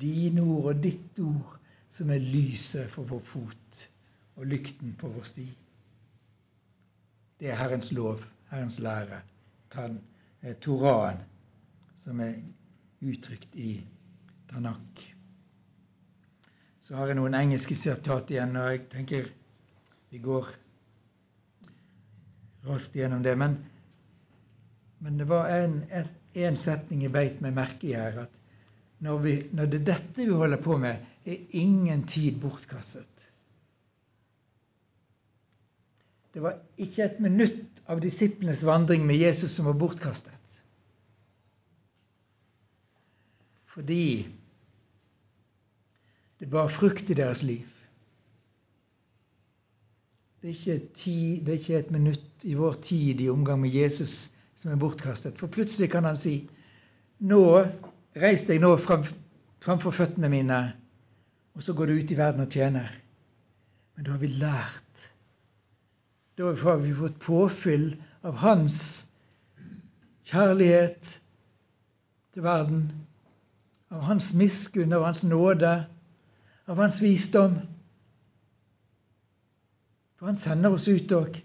Dine 0.00 0.42
ord 0.42 0.70
og 0.72 0.82
ditt 0.82 1.18
ord 1.22 1.58
som 1.92 2.10
er 2.10 2.24
lyset 2.24 2.90
for 2.90 3.08
vår 3.08 3.20
fot 3.28 3.82
og 4.40 4.46
lykten 4.48 4.94
på 4.98 5.10
vår 5.12 5.28
sti. 5.28 5.46
Det 7.40 7.50
er 7.50 7.58
Herrens 7.58 7.92
lov, 7.92 8.22
Herrens 8.50 8.78
lære, 8.80 9.20
eh, 9.76 10.56
Toraen, 10.60 11.20
som 11.96 12.20
er 12.20 12.34
uttrykt 13.02 13.54
i 13.54 13.82
Tanak. 14.50 15.02
Så 16.80 16.96
har 16.96 17.06
jeg 17.06 17.18
noen 17.18 17.34
engelske 17.34 17.76
sitat 17.76 18.30
igjen, 18.30 18.56
og 18.56 18.70
jeg 18.70 18.86
tenker 18.90 19.28
vi 20.12 20.18
går 20.18 20.48
raskt 22.66 22.96
gjennom 22.96 23.22
det. 23.22 23.36
Men, 23.38 23.56
men 24.98 25.18
det 25.18 25.28
var 25.28 25.48
en, 25.54 25.78
en, 25.90 26.10
en, 26.34 26.56
setning 26.56 27.02
jeg 27.04 27.12
beit 27.12 27.40
meg 27.44 27.54
merke 27.56 27.88
i 27.90 27.96
her. 27.96 28.24
At 28.24 28.40
når, 29.04 29.18
vi, 29.24 29.34
når 29.52 29.70
det 29.70 29.80
er 29.80 29.88
dette 29.92 30.26
vi 30.26 30.36
holder 30.36 30.62
på 30.62 30.76
med, 30.80 31.08
er 31.26 31.56
ingen 31.58 32.06
tid 32.08 32.40
bortkastet. 32.42 33.08
Det 36.32 36.42
var 36.42 36.56
ikke 36.80 37.04
et 37.04 37.18
minutt 37.20 37.82
av 37.92 38.00
disiplenes 38.00 38.62
vandring 38.64 39.04
med 39.06 39.20
Jesus 39.20 39.52
som 39.52 39.68
var 39.68 39.76
bortkastet. 39.76 40.38
Fordi 43.72 44.28
det 46.40 46.48
bar 46.50 46.72
frukt 46.72 47.10
i 47.10 47.16
deres 47.16 47.42
liv. 47.46 47.68
Det 50.42 50.50
er, 50.50 50.54
ikke 50.56 50.94
ti, 50.98 51.18
det 51.38 51.52
er 51.52 51.60
ikke 51.60 51.78
et 51.78 51.92
minutt 51.94 52.44
i 52.48 52.56
vår 52.58 52.80
tid 52.82 53.20
i 53.22 53.28
omgang 53.30 53.60
med 53.62 53.70
Jesus 53.70 54.32
som 54.62 54.70
er 54.70 54.80
bortkastet. 54.80 55.38
For 55.38 55.50
plutselig 55.50 55.90
kan 55.92 56.06
han 56.08 56.20
si 56.20 56.36
Nå, 57.22 57.42
reis 58.18 58.42
deg 58.48 58.58
nå 58.62 58.72
fram, 58.82 59.04
framfor 59.62 59.94
føttene 59.94 60.26
mine, 60.32 60.56
og 61.54 61.62
så 61.62 61.74
går 61.78 61.86
du 61.86 62.00
ut 62.00 62.10
i 62.10 62.16
verden 62.18 62.42
og 62.42 62.50
tjener. 62.50 62.88
Men 63.94 64.08
da 64.08 64.16
har 64.16 64.22
vi 64.22 64.30
lært 64.40 65.04
da 66.36 66.44
har 66.44 66.76
vi 66.76 66.94
fått 66.94 67.18
påfyll 67.20 67.90
av 68.24 68.38
hans 68.40 68.78
kjærlighet 70.24 71.10
til 72.32 72.44
verden, 72.46 72.86
av 73.92 74.06
hans 74.08 74.32
miskunn, 74.34 74.94
av 74.96 75.04
hans 75.04 75.22
nåde, 75.28 75.72
av 76.64 76.80
hans 76.80 77.02
visdom. 77.04 77.58
For 80.16 80.30
han 80.30 80.40
sender 80.40 80.72
oss 80.72 80.88
ut 80.88 81.12
òg. 81.12 81.36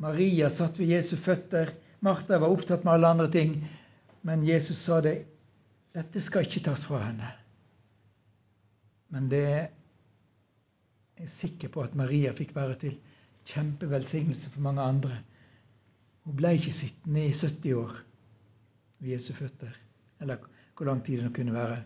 Maria 0.00 0.48
satt 0.50 0.78
ved 0.80 0.94
Jesu 0.94 1.16
føtter. 1.20 1.74
Martha 2.00 2.38
var 2.40 2.48
opptatt 2.48 2.86
med 2.86 2.94
alle 2.94 3.10
andre 3.14 3.28
ting. 3.32 3.58
Men 4.24 4.44
Jesus 4.46 4.80
sa 4.80 5.00
det 5.04 5.18
dette 5.92 6.22
skal 6.22 6.46
ikke 6.46 6.62
tas 6.68 6.84
fra 6.86 7.00
henne. 7.02 7.28
Men 9.10 9.26
det 9.28 9.44
er 9.50 9.68
jeg 11.20 11.32
sikker 11.32 11.72
på 11.74 11.82
at 11.84 11.96
Maria 11.98 12.32
fikk 12.36 12.54
være 12.56 12.76
til 12.80 12.94
kjempevelsignelse 13.50 14.52
for 14.54 14.64
mange 14.64 14.84
andre. 14.84 15.18
Hun 16.24 16.36
ble 16.38 16.54
ikke 16.56 16.72
sittende 16.76 17.26
i 17.26 17.34
70 17.34 17.74
år 17.76 17.98
ved 19.00 19.12
Jesu 19.14 19.32
føtter, 19.34 19.74
eller 20.20 20.40
hvor 20.76 20.88
lang 20.88 21.02
tid 21.04 21.18
det 21.18 21.26
nå 21.26 21.34
kunne 21.36 21.56
være. 21.56 21.80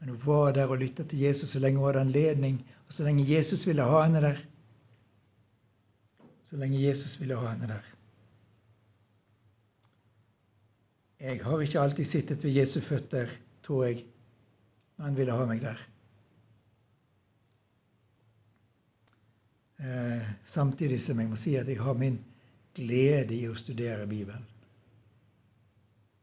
Men 0.00 0.14
hun 0.14 0.20
var 0.24 0.56
der 0.56 0.72
og 0.72 0.80
lytta 0.80 1.04
til 1.04 1.22
Jesus 1.26 1.52
så 1.54 1.62
lenge 1.62 1.78
hun 1.78 1.90
hadde 1.90 2.06
anledning, 2.06 2.58
og 2.86 2.96
så 2.96 3.06
lenge 3.06 3.28
Jesus 3.28 3.66
ville 3.66 3.86
ha 3.86 4.02
henne 4.02 4.22
der. 4.24 4.40
Så 6.46 6.56
lenge 6.56 6.82
Jesus 6.82 7.16
ville 7.20 7.38
ha 7.38 7.50
henne 7.50 7.68
der. 7.70 7.92
Jeg 11.20 11.40
har 11.44 11.60
ikke 11.64 11.80
alltid 11.80 12.04
sittet 12.04 12.44
ved 12.44 12.54
Jesu 12.54 12.80
føtter, 12.84 13.30
tror 13.64 13.84
jeg, 13.84 14.04
men 14.96 15.08
han 15.08 15.16
ville 15.16 15.34
ha 15.34 15.46
meg 15.48 15.62
der. 15.64 15.80
Eh, 19.80 20.28
samtidig 20.44 21.00
som 21.00 21.20
jeg 21.20 21.28
må 21.28 21.36
si 21.40 21.56
at 21.56 21.68
jeg 21.68 21.80
har 21.82 21.96
min 21.98 22.20
glede 22.76 23.34
i 23.36 23.48
å 23.48 23.56
studere 23.56 24.06
Bibelen. 24.06 24.44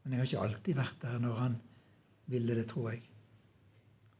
Men 0.03 0.13
jeg 0.13 0.19
har 0.19 0.29
ikke 0.29 0.45
alltid 0.45 0.79
vært 0.79 1.01
der 1.01 1.19
når 1.21 1.35
han 1.41 1.59
ville 2.31 2.55
det, 2.55 2.67
tror 2.71 2.93
jeg. 2.93 3.03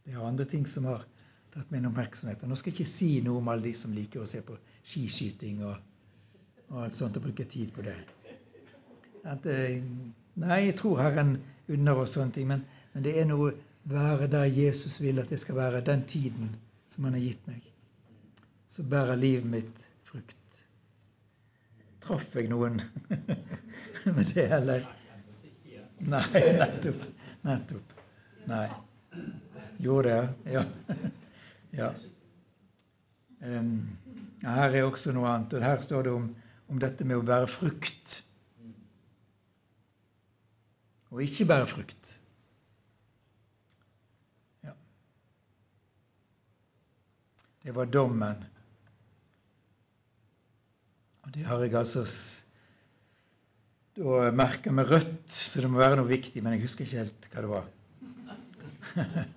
Det 0.04 0.14
er 0.14 0.26
andre 0.26 0.46
ting 0.50 0.68
som 0.68 0.86
har 0.90 1.06
tatt 1.54 1.72
min 1.72 1.86
oppmerksomhet. 1.88 2.44
Og 2.44 2.52
nå 2.52 2.60
skal 2.60 2.74
jeg 2.74 2.82
ikke 2.82 2.92
si 2.92 3.10
noe 3.24 3.40
om 3.40 3.50
alle 3.52 3.70
de 3.70 3.74
som 3.78 3.94
liker 3.96 4.24
å 4.24 4.30
se 4.30 4.42
på 4.46 4.58
skiskyting 4.84 5.64
og, 5.64 5.78
og 6.74 6.84
alt 6.84 6.98
sånt 6.98 7.18
og 7.18 7.28
bruke 7.28 7.46
tid 7.50 7.72
på 7.74 7.86
det. 7.86 7.96
At, 9.24 9.46
eh, 9.46 9.80
nei, 10.42 10.60
jeg 10.68 10.78
tror 10.82 11.00
Herren 11.00 11.38
unner 11.72 12.04
oss 12.04 12.18
sånne 12.18 12.36
ting, 12.36 12.50
men, 12.50 12.66
men 12.94 13.06
det 13.06 13.16
er 13.22 13.30
noe 13.30 13.54
være 13.88 14.28
der 14.32 14.50
Jesus 14.52 15.00
vil 15.04 15.22
at 15.22 15.30
det 15.32 15.40
skal 15.40 15.62
være, 15.62 15.86
den 15.86 16.04
tiden 16.10 16.56
som 16.90 17.08
han 17.08 17.16
har 17.20 17.24
gitt 17.24 17.48
meg 17.48 17.62
så 18.74 18.84
bærer 18.90 19.16
livet 19.16 19.46
mitt 19.46 19.84
frukt. 20.08 20.62
Traff 22.02 22.34
jeg 22.34 22.48
noen 22.50 22.80
med 24.16 24.32
det, 24.34 24.48
eller? 24.48 24.88
Nei, 26.10 26.42
nettopp. 26.58 27.04
Nettopp. 27.46 27.94
Nei. 28.50 28.66
Gjorde 29.78 30.10
det? 30.10 30.56
Ja. 30.56 30.64
ja. 31.82 31.92
Her 33.44 34.74
er 34.74 34.88
også 34.88 35.14
noe 35.14 35.30
annet. 35.36 35.54
og 35.54 35.68
Her 35.68 35.86
står 35.86 36.10
det 36.10 36.16
om, 36.18 36.28
om 36.72 36.80
dette 36.82 37.06
med 37.08 37.20
å 37.20 37.26
bære 37.28 37.50
frukt. 37.52 38.20
Og 41.14 41.22
ikke 41.26 41.48
bære 41.50 41.68
frukt. 41.70 42.16
Ja. 44.64 44.74
Det 47.64 47.76
var 47.76 47.92
dommen 47.92 48.50
og 51.24 51.32
det 51.36 51.46
har 51.48 51.62
jeg 51.64 51.76
altså 51.80 52.04
da 53.96 54.32
merka 54.36 54.72
med 54.74 54.90
rødt, 54.90 55.30
så 55.32 55.62
det 55.62 55.70
må 55.70 55.80
være 55.80 56.00
noe 56.00 56.10
viktig, 56.10 56.42
men 56.44 56.56
jeg 56.56 56.66
husker 56.66 56.86
ikke 56.86 57.04
helt 57.04 57.28
hva 57.32 57.46
det 57.46 57.54
var. 57.54 57.72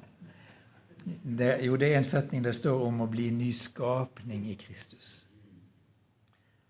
Det, 1.07 1.61
jo, 1.63 1.77
det 1.79 1.93
er 1.93 2.01
en 2.01 2.09
setning 2.09 2.43
det 2.43 2.57
står 2.59 2.81
om 2.83 3.05
å 3.05 3.07
bli 3.07 3.29
ny 3.31 3.53
skapning 3.55 4.49
i 4.51 4.57
Kristus. 4.59 5.26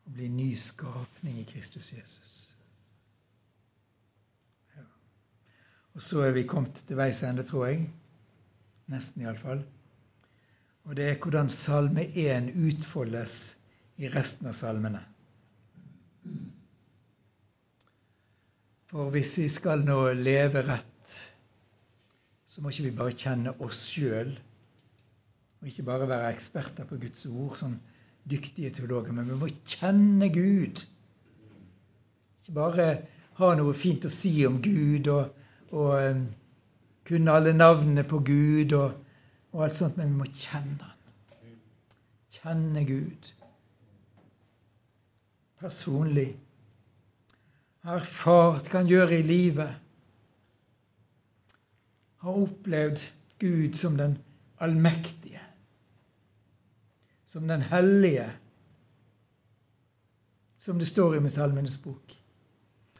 Å 0.07 0.15
bli 0.15 0.29
nyskapning 0.31 1.41
i 1.41 1.47
Kristus 1.49 1.93
Jesus. 1.93 2.35
Ja. 4.77 4.85
Og 5.95 6.05
så 6.07 6.23
er 6.27 6.37
vi 6.37 6.47
kommet 6.47 6.79
til 6.87 6.99
veis 6.99 7.23
ende, 7.27 7.47
tror 7.47 7.69
jeg. 7.71 7.89
Nesten, 8.93 9.27
iallfall. 9.27 9.65
Og 10.87 10.95
det 10.95 11.09
er 11.11 11.19
hvordan 11.19 11.51
Salme 11.51 12.07
1 12.07 12.53
utfoldes 12.55 13.57
i 13.99 14.11
resten 14.13 14.47
av 14.47 14.55
salmene. 14.55 15.03
For 18.87 19.11
hvis 19.11 19.33
vi 19.41 19.49
skal 19.51 19.83
nå 19.83 19.99
leve 20.15 20.63
rett, 20.69 21.15
så 22.47 22.63
må 22.63 22.71
ikke 22.71 22.87
vi 22.87 22.99
bare 23.01 23.17
kjenne 23.19 23.57
oss 23.67 23.83
sjøl, 23.91 24.31
og 25.59 25.69
ikke 25.69 25.85
bare 25.89 26.07
være 26.09 26.31
eksperter 26.37 26.87
på 26.87 27.01
Guds 27.03 27.27
ord, 27.27 27.57
som 27.59 27.75
dyktige 28.31 28.73
teologer, 28.75 29.15
men 29.15 29.29
vi 29.31 29.39
må 29.39 29.51
kjenne 29.69 30.29
Gud 30.35 30.83
Ikke 32.43 32.55
bare 32.57 32.89
ha 33.39 33.53
noe 33.59 33.75
fint 33.77 34.07
å 34.07 34.13
si 34.13 34.35
om 34.49 34.61
Gud 34.65 35.09
og, 35.13 35.33
og 35.71 35.95
um, 35.95 36.27
kunne 37.07 37.39
alle 37.39 37.53
navnene 37.55 38.05
på 38.07 38.23
Gud 38.27 38.75
og, 38.79 38.95
og, 39.53 39.65
alt 39.67 39.79
sånt, 39.79 39.99
men 39.99 40.15
vi 40.15 40.21
må 40.23 40.29
kjenne 40.33 40.83
Han. 40.83 41.57
Kjenne 42.37 42.85
Gud 42.89 43.33
personlig. 45.61 46.31
Erfart 47.87 48.69
hva 48.71 48.81
Han 48.81 48.91
gjør 48.91 49.15
i 49.15 49.23
livet. 49.27 49.83
Har 52.25 52.41
opplevd 52.43 53.03
Gud 53.43 53.77
som 53.79 53.99
den 53.99 54.17
allmektige, 54.63 55.26
som 57.27 57.49
den 57.49 57.63
hellige, 57.63 58.31
som 60.59 60.79
det 60.79 60.87
står 60.87 61.17
i 61.17 61.21
Misalmenes 61.21 61.83
bok. 61.83 62.23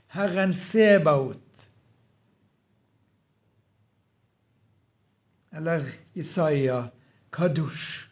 Herren 0.07 0.55
Sebaot. 0.55 1.71
Eller 5.51 5.85
Isaiah 6.15 6.87
Kadosh. 7.33 8.09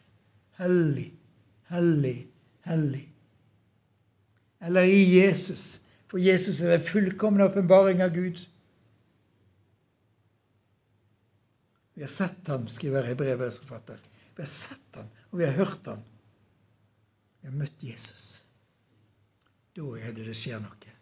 Hellig, 0.55 1.13
hellig, 1.67 2.27
hellig. 2.61 3.13
Eller 4.59 4.83
i 4.83 5.19
Jesus. 5.19 5.81
For 6.07 6.17
Jesus 6.17 6.61
er 6.61 6.77
den 6.77 6.87
fullkomne 6.87 7.45
åpenbaring 7.45 8.03
av 8.03 8.09
Gud. 8.09 8.39
Vi 11.93 12.01
har 12.01 12.07
sett 12.07 12.47
ham, 12.47 12.67
skriver 12.67 13.03
Hebrevet 13.03 13.57
forfatter. 13.59 13.99
Vi 14.35 14.43
har 14.43 14.51
sett 14.51 14.99
han, 14.99 15.09
og 15.29 15.39
vi 15.39 15.45
har 15.45 15.53
hørt 15.53 15.85
han. 15.87 16.03
Vi 17.41 17.47
har 17.47 17.55
møtt 17.55 17.83
Jesus. 17.83 18.43
Da 19.75 19.85
er 19.99 20.15
det 20.15 20.25
det 20.27 20.35
skjer 20.39 20.59
noe. 20.63 20.93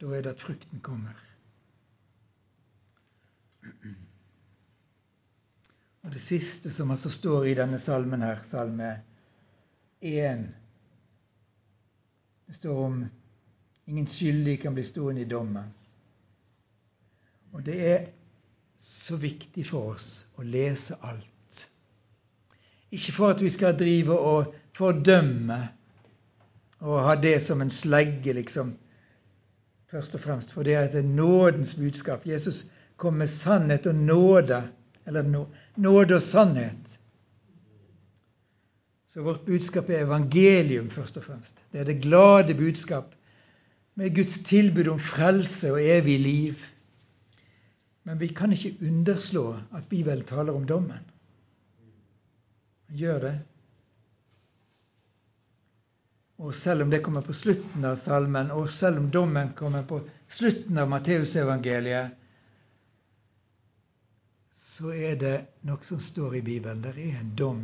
Da 0.00 0.12
er 0.16 0.24
det 0.24 0.32
at 0.32 0.42
frukten 0.42 0.80
kommer. 0.82 1.18
Og 6.00 6.14
det 6.14 6.22
siste 6.22 6.72
som 6.72 6.90
altså 6.90 7.10
står 7.12 7.50
i 7.50 7.56
denne 7.58 7.78
salmen 7.78 8.22
her, 8.24 8.40
salme 8.46 8.92
1 10.00 10.46
Det 12.46 12.56
står 12.56 12.78
om 12.86 13.02
ingen 13.84 14.06
skyldig 14.08 14.56
kan 14.62 14.74
bli 14.74 14.84
stående 14.84 15.20
i 15.20 15.28
dommen. 15.28 15.68
Og 17.52 17.62
det 17.66 17.76
er 17.90 18.08
så 18.80 19.18
viktig 19.20 19.66
for 19.68 19.92
oss 19.92 20.08
å 20.40 20.46
lese 20.46 20.96
alt. 21.04 21.28
Ikke 22.90 23.12
for 23.12 23.28
at 23.28 23.42
vi 23.42 23.50
skal 23.50 23.78
drive 23.78 24.18
og 24.18 24.54
fordømme 24.76 25.68
og 26.80 27.02
ha 27.04 27.14
det 27.20 27.42
som 27.42 27.62
en 27.62 27.70
slegge, 27.70 28.32
liksom 28.32 28.74
først 29.90 30.14
og 30.14 30.20
fremst. 30.20 30.52
For 30.52 30.62
det 30.62 30.74
er 30.74 30.88
et 30.88 31.04
nådens 31.04 31.74
budskap. 31.74 32.26
Jesus 32.26 32.66
kom 32.96 33.14
med 33.14 33.26
sannhet 33.26 33.86
og 33.86 33.94
nåde. 33.94 34.62
Eller 35.06 35.46
nåde 35.76 36.14
og 36.14 36.22
sannhet. 36.22 36.98
Så 39.10 39.22
vårt 39.22 39.40
budskap 39.46 39.90
er 39.90 40.04
evangelium, 40.04 40.90
først 40.90 41.16
og 41.16 41.24
fremst. 41.24 41.64
Det 41.72 41.80
er 41.80 41.84
det 41.84 42.02
glade 42.02 42.54
budskap 42.54 43.14
med 43.94 44.14
Guds 44.14 44.40
tilbud 44.40 44.88
om 44.88 44.98
frelse 44.98 45.72
og 45.72 45.82
evig 45.82 46.20
liv. 46.20 46.54
Men 48.04 48.20
vi 48.20 48.26
kan 48.26 48.52
ikke 48.52 48.76
underslå 48.86 49.56
at 49.76 49.88
Bibelen 49.88 50.24
taler 50.24 50.52
om 50.52 50.66
dommen. 50.66 51.09
Gjør 52.90 53.20
det. 53.22 53.34
Og 56.40 56.54
selv 56.56 56.82
om 56.82 56.90
det 56.90 57.02
kommer 57.04 57.22
på 57.22 57.36
slutten 57.36 57.84
av 57.84 57.98
salmen, 58.00 58.48
og 58.50 58.70
selv 58.72 59.02
om 59.02 59.10
dommen 59.12 59.52
kommer 59.56 59.84
på 59.84 60.00
slutten 60.28 60.78
av 60.80 60.88
Matteusevangeliet, 60.88 62.16
så 64.56 64.94
er 64.96 65.18
det 65.20 65.34
noe 65.68 65.84
som 65.84 66.00
står 66.00 66.38
i 66.38 66.42
Bibelen. 66.46 66.80
Det 66.80 66.94
er 66.96 67.18
en 67.20 67.34
dom. 67.36 67.60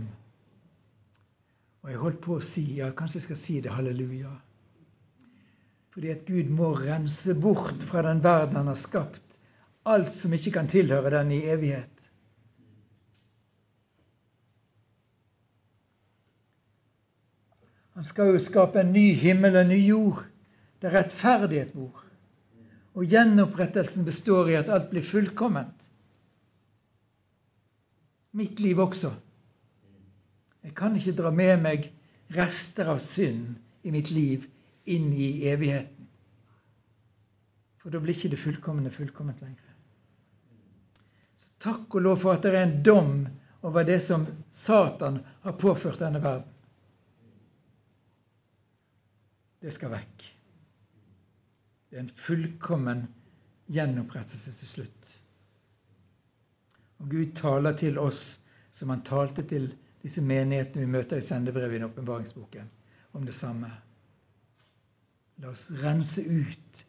Og 1.81 1.89
jeg 1.93 2.03
holdt 2.03 2.21
på 2.27 2.37
å 2.37 2.45
si, 2.45 2.67
ja, 2.77 2.91
kanskje 2.93 3.23
jeg 3.23 3.27
skal 3.31 3.41
si 3.41 3.57
det, 3.65 3.73
halleluja. 3.73 4.35
Fordi 5.97 6.13
at 6.13 6.27
Gud 6.29 6.51
må 6.53 6.75
rense 6.77 7.33
bort 7.41 7.87
fra 7.89 8.03
den 8.05 8.21
verden 8.25 8.61
han 8.61 8.69
har 8.69 8.77
skapt, 8.77 9.41
alt 9.89 10.13
som 10.13 10.35
ikke 10.37 10.53
kan 10.59 10.69
tilhøre 10.69 11.15
den 11.15 11.33
i 11.33 11.47
evighet. 11.49 12.11
Han 17.97 18.05
skal 18.05 18.35
jo 18.35 18.41
skape 18.43 18.83
en 18.83 18.93
ny 18.93 19.15
himmel 19.17 19.55
og 19.57 19.63
en 19.65 19.71
ny 19.73 19.79
jord, 19.81 20.25
der 20.85 20.93
rettferdighet 20.93 21.73
bor. 21.73 22.03
Og 22.97 23.09
gjenopprettelsen 23.09 24.05
består 24.05 24.51
i 24.53 24.57
at 24.59 24.69
alt 24.73 24.91
blir 24.91 25.05
fullkomment. 25.05 25.87
Mitt 28.37 28.61
liv 28.61 28.79
også. 28.85 29.15
Jeg 30.65 30.75
kan 30.77 30.97
ikke 30.97 31.15
dra 31.17 31.31
med 31.33 31.63
meg 31.65 31.87
rester 32.37 32.91
av 32.93 33.01
synd 33.01 33.55
i 33.87 33.93
mitt 33.95 34.11
liv 34.13 34.45
inn 34.85 35.09
i 35.15 35.47
evigheten. 35.49 36.09
For 37.81 37.95
da 37.95 38.03
blir 38.03 38.17
ikke 38.17 38.35
det 38.35 38.43
fullkomne 38.43 38.93
fullkomment 38.93 39.41
lenger. 39.41 39.63
Så 41.39 41.49
takk 41.65 41.97
og 41.97 42.05
lov 42.05 42.21
for 42.25 42.37
at 42.37 42.45
det 42.45 42.53
er 42.53 42.67
en 42.67 42.77
dom 42.85 43.17
over 43.65 43.89
det 43.89 44.03
som 44.05 44.27
Satan 44.51 45.23
har 45.47 45.57
påført 45.57 46.03
denne 46.05 46.21
verden. 46.21 46.56
Det 49.67 49.73
skal 49.75 49.91
vekk. 49.91 50.25
Det 51.91 51.97
er 51.99 52.05
en 52.05 52.11
fullkommen 52.23 53.01
gjenopprettelse 53.75 54.53
til 54.61 54.69
slutt. 54.71 55.09
Og 57.03 57.09
Gud 57.11 57.33
taler 57.35 57.75
til 57.81 57.99
oss 57.99 58.37
som 58.71 58.93
han 58.95 59.03
talte 59.09 59.43
til 59.51 59.73
disse 60.05 60.23
menighetene 60.23 60.85
vi 60.85 60.93
møter 60.93 61.19
i 61.19 61.25
sendebrevet 61.27 61.81
i 61.81 61.87
åpenbaringsboken, 61.89 62.69
om 63.19 63.27
det 63.27 63.35
samme. 63.35 63.73
La 65.43 65.51
oss 65.51 65.67
rense 65.83 66.23
ut 66.23 66.85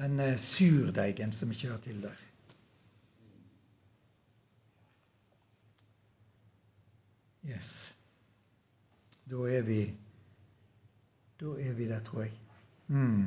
denne 0.00 0.30
surdeigen 0.40 1.36
som 1.36 1.52
ikke 1.52 1.68
hører 1.68 1.84
til 1.84 2.00
der. 2.06 2.22
Yes. 7.44 7.74
Da 9.28 9.44
er 9.52 9.68
vi 9.68 9.82
da 11.44 11.68
er 11.68 11.72
vi 11.72 11.88
der, 11.88 12.00
tror 12.00 12.20
jeg. 12.20 12.32
Mm. 12.86 13.22